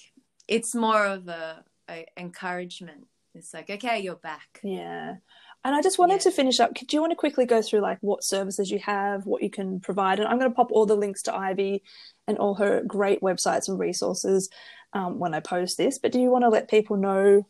[0.49, 3.07] it's more of a, a encouragement.
[3.35, 4.61] It's like okay, you're back.
[4.63, 5.17] Yeah.
[5.65, 6.31] And I just wanted Yeah.
[6.31, 6.75] to finish up.
[6.75, 9.79] Do you want to quickly go through like what services you have, what you can
[9.79, 10.19] provide?
[10.19, 11.85] And I'm going to pop all the links to Ivy
[12.27, 14.51] and all her great websites and resources
[14.93, 15.99] um, when I post this.
[15.99, 17.47] But do you want to let people know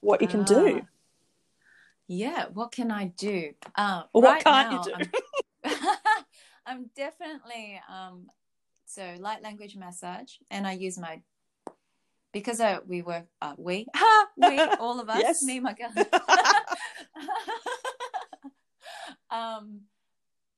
[0.00, 0.80] what you can do?
[0.82, 0.86] Ah.
[2.08, 3.52] Yeah, what can I do?
[3.74, 5.10] Uh, what right can't now, you do?
[5.64, 5.72] I'm,
[6.66, 8.30] I'm definitely um,
[8.86, 11.20] so light language massage, and I use my
[12.32, 15.42] because I, we work uh, we ha we all of us Yes.
[15.42, 15.92] me my girl
[19.30, 19.80] um,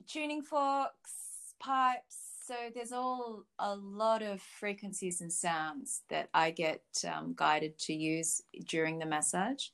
[0.07, 2.25] tuning forks, pipes.
[2.47, 7.93] So there's all a lot of frequencies and sounds that I get um, guided to
[7.93, 9.67] use during the massage.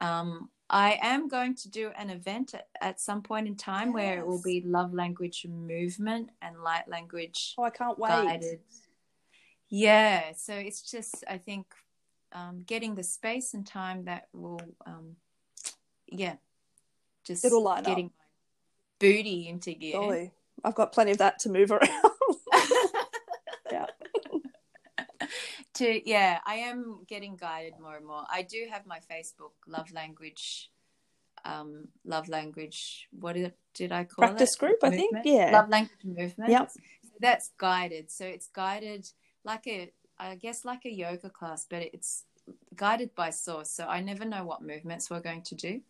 [0.00, 4.18] Um, I am going to do an event at, at some point in time where
[4.18, 8.08] it will be love language movement and light language Oh, I can't wait.
[8.08, 8.60] guided.
[9.68, 11.66] Yeah, so it's just I think
[12.32, 15.16] um, getting the space and time that will, um,
[16.06, 16.36] yeah,
[17.24, 17.84] just It'll up.
[17.84, 18.24] getting my
[18.98, 19.98] booty into gear.
[19.98, 20.30] Golly,
[20.64, 21.90] I've got plenty of that to move around.
[23.70, 23.86] yeah.
[25.74, 28.24] To yeah, I am getting guided more and more.
[28.30, 30.70] I do have my Facebook love language,
[31.44, 33.08] um, love language.
[33.18, 34.28] What did did I call it?
[34.28, 34.58] Practice it?
[34.58, 35.16] group, I think.
[35.24, 35.50] Yeah.
[35.52, 36.50] love language movement.
[36.50, 36.70] Yep.
[36.70, 36.80] So
[37.20, 38.10] that's guided.
[38.10, 39.08] So it's guided
[39.44, 42.24] like a, I guess like a yoga class, but it's
[42.74, 43.70] guided by source.
[43.70, 45.80] So I never know what movements we're going to do.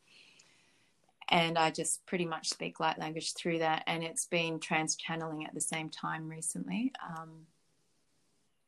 [1.28, 3.84] And I just pretty much speak light language through that.
[3.86, 6.92] And it's been trans channeling at the same time recently.
[7.08, 7.46] Um,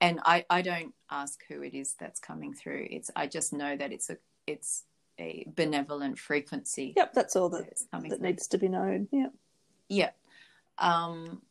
[0.05, 2.87] and I, I don't ask who it is that's coming through.
[2.91, 4.85] It's I just know that it's a it's
[5.19, 9.09] a benevolent frequency Yep, that's all that, coming that needs to be known.
[9.13, 9.29] Yeah.
[9.89, 10.11] Yeah.
[10.79, 11.43] Um,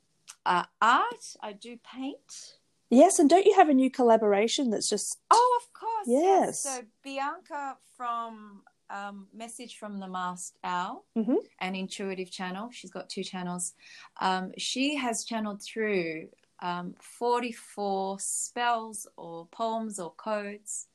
[0.46, 2.58] uh, art, I do paint.
[2.90, 6.08] Yes, and don't you have a new collaboration that's just Oh, of course.
[6.08, 6.60] Yes.
[6.60, 11.38] So Bianca from um, Message from the Masked Owl Mhm.
[11.60, 13.74] and Intuitive Channel, she's got two channels.
[14.20, 16.28] Um, she has channeled through
[16.64, 20.88] um, 44 spells or poems or codes,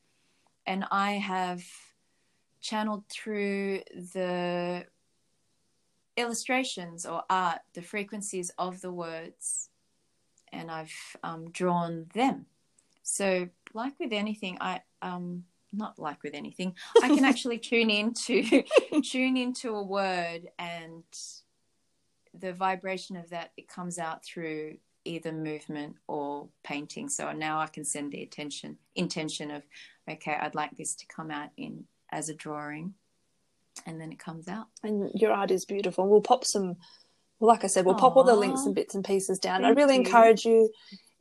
[0.65, 1.63] and I have
[2.59, 4.85] channeled through the
[6.17, 9.69] illustrations or art, the frequencies of the words,
[10.51, 10.91] and I've
[11.23, 12.47] um, drawn them.
[13.03, 18.63] So, like with anything, I um not like with anything, I can actually tune into
[19.03, 21.03] tune into a word and
[22.33, 27.09] the vibration of that it comes out through either movement or painting.
[27.09, 29.63] So now I can send the attention intention of
[30.09, 32.95] okay, I'd like this to come out in as a drawing
[33.85, 34.67] and then it comes out.
[34.83, 36.07] and your art is beautiful.
[36.07, 36.75] We'll pop some
[37.39, 39.63] well, like I said, we'll pop all the links and bits and pieces down.
[39.63, 40.01] I really you.
[40.01, 40.69] encourage you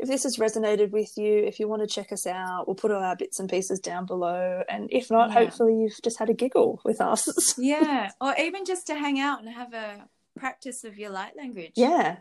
[0.01, 2.91] if this has resonated with you, if you want to check us out, we'll put
[2.93, 4.63] all our bits and pieces down below.
[4.69, 5.35] And if not, Yeah.
[5.35, 7.55] hopefully you've just had a giggle with us.
[7.59, 10.09] Yeah, or even just to hang out and have a
[10.39, 11.73] practice of your light language.
[11.77, 12.19] yeah.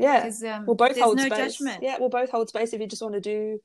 [0.00, 0.30] Yeah.
[0.56, 1.38] um, We'll both hold no space.
[1.58, 1.82] judgment.
[1.82, 3.60] Yeah, we'll both hold space if you just want to do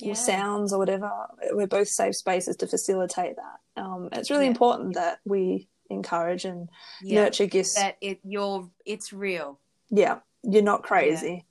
[0.00, 0.14] Yeah.
[0.14, 1.10] sounds or whatever.
[1.52, 3.82] We're both safe spaces to facilitate that.
[3.82, 4.50] Um, it's really Yeah.
[4.52, 6.68] important that we encourage and
[7.02, 7.74] Yeah, nurture gifts.
[7.76, 9.58] that it you're it's real.
[9.90, 11.44] yeah, you're not crazy.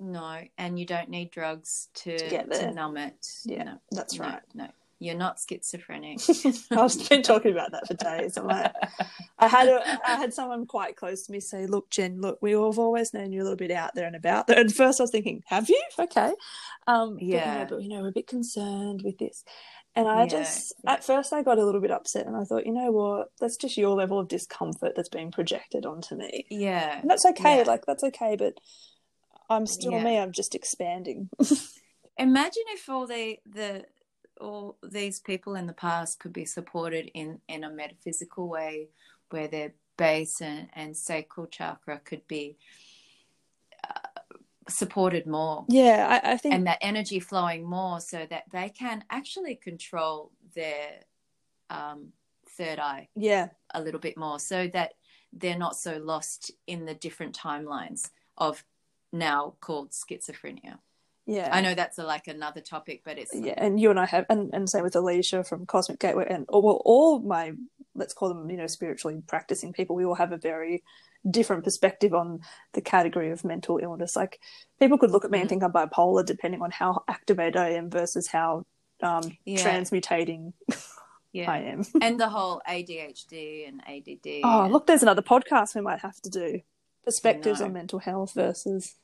[0.00, 3.26] No, and you don't need drugs to To get to numb it.
[3.44, 4.42] Yeah, no, That's no, right.
[4.54, 4.68] No,
[4.98, 6.20] you're not schizophrenic.
[6.70, 8.36] I've been talking about that for days.
[8.36, 8.72] I'm like,
[9.38, 12.52] I had a, I had someone quite close to me say, "Look, Jen, look, we
[12.52, 15.04] have always known you're a little bit out there and about there." And first, I
[15.04, 15.82] was thinking, "Have you?
[15.98, 16.32] Okay."
[16.86, 17.66] Um, but, Yeah.
[17.68, 19.44] but you know, we're a bit concerned with this,
[19.94, 20.92] and I Yeah, just yeah.
[20.92, 23.28] at first I got a little bit upset, and I thought, you know what?
[23.40, 27.58] That's just your level of discomfort that's being projected onto me, yeah, and that's okay.
[27.58, 27.64] Yeah.
[27.64, 28.54] Like that's okay, but
[29.50, 30.18] I'm still me.
[30.18, 31.28] I'm just expanding.
[32.18, 33.84] imagine if all the the
[34.40, 38.88] all these people in the past could be supported in in a metaphysical way
[39.30, 42.56] where their base and, and sacral chakra could be
[43.88, 44.34] uh,
[44.68, 45.64] supported more.
[45.68, 50.32] Yeah, I, I think and that energy flowing more so that they can actually control
[50.54, 51.00] their
[51.70, 52.12] um,
[52.56, 54.94] third eye yeah, a little bit more so that
[55.32, 58.64] they're not so lost in the different timelines of
[59.12, 60.78] now called schizophrenia
[61.26, 61.48] Yeah.
[61.52, 64.26] I know that's a, like another topic, but it's yeah, and you and I have,
[64.28, 67.52] and, and same with Alicia from Cosmic Gateway, and all, well, all my
[67.94, 69.96] let's call them, you know, spiritually practicing people.
[69.96, 70.82] We all have a very
[71.30, 72.40] different perspective on
[72.74, 74.16] the category of mental illness.
[74.16, 74.40] Like
[74.78, 75.50] people could look at me and Mm.
[75.50, 78.66] think I'm bipolar, depending on how activated I am versus how
[79.02, 79.58] um, Yeah.
[79.64, 80.52] transmutating
[81.32, 81.84] yeah, I am.
[82.02, 84.40] and the whole ADHD and ADD.
[84.44, 86.60] Oh, and- look, there's another podcast we might have to do.
[87.04, 88.94] Perspectives on mental health versus.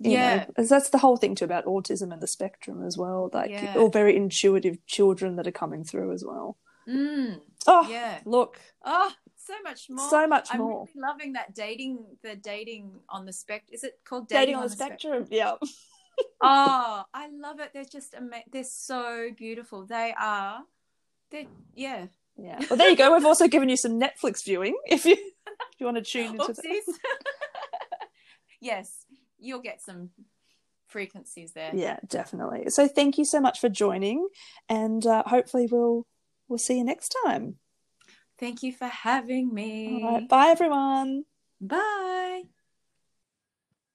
[0.00, 0.46] Yeah.
[0.58, 3.30] know, that's the whole thing too about autism and the spectrum as well.
[3.32, 3.74] Like Yeah.
[3.76, 6.56] all very intuitive children that are coming through as well.
[6.88, 8.20] Mm, Oh, yeah.
[8.24, 10.08] look, Oh, so much more.
[10.10, 10.86] so much I'm more.
[10.94, 12.04] really loving that dating.
[12.22, 13.64] The dating on the spec.
[13.70, 15.26] Is it called Dating, on the spectrum.
[15.30, 15.54] Yeah.
[16.40, 17.70] oh, I love it.
[17.72, 19.86] They're just ama- they're so beautiful.
[19.86, 20.62] They are.
[21.30, 22.06] They yeah.
[22.36, 22.58] Yeah.
[22.68, 23.14] Well, there you go.
[23.14, 26.52] We've also given you some Netflix viewing if you if you want to tune into
[26.52, 26.82] that.
[28.60, 29.06] Yes,
[29.42, 30.10] you'll get some
[30.88, 31.72] frequencies there.
[31.74, 32.64] Yeah, definitely.
[32.68, 34.28] So thank you so much for joining,
[34.68, 36.06] and uh, hopefully we'll
[36.48, 37.56] we'll see you next time.
[38.38, 39.88] Thank you for having me.
[39.88, 40.28] All right.
[40.28, 41.24] Bye, everyone.
[41.60, 42.42] Bye.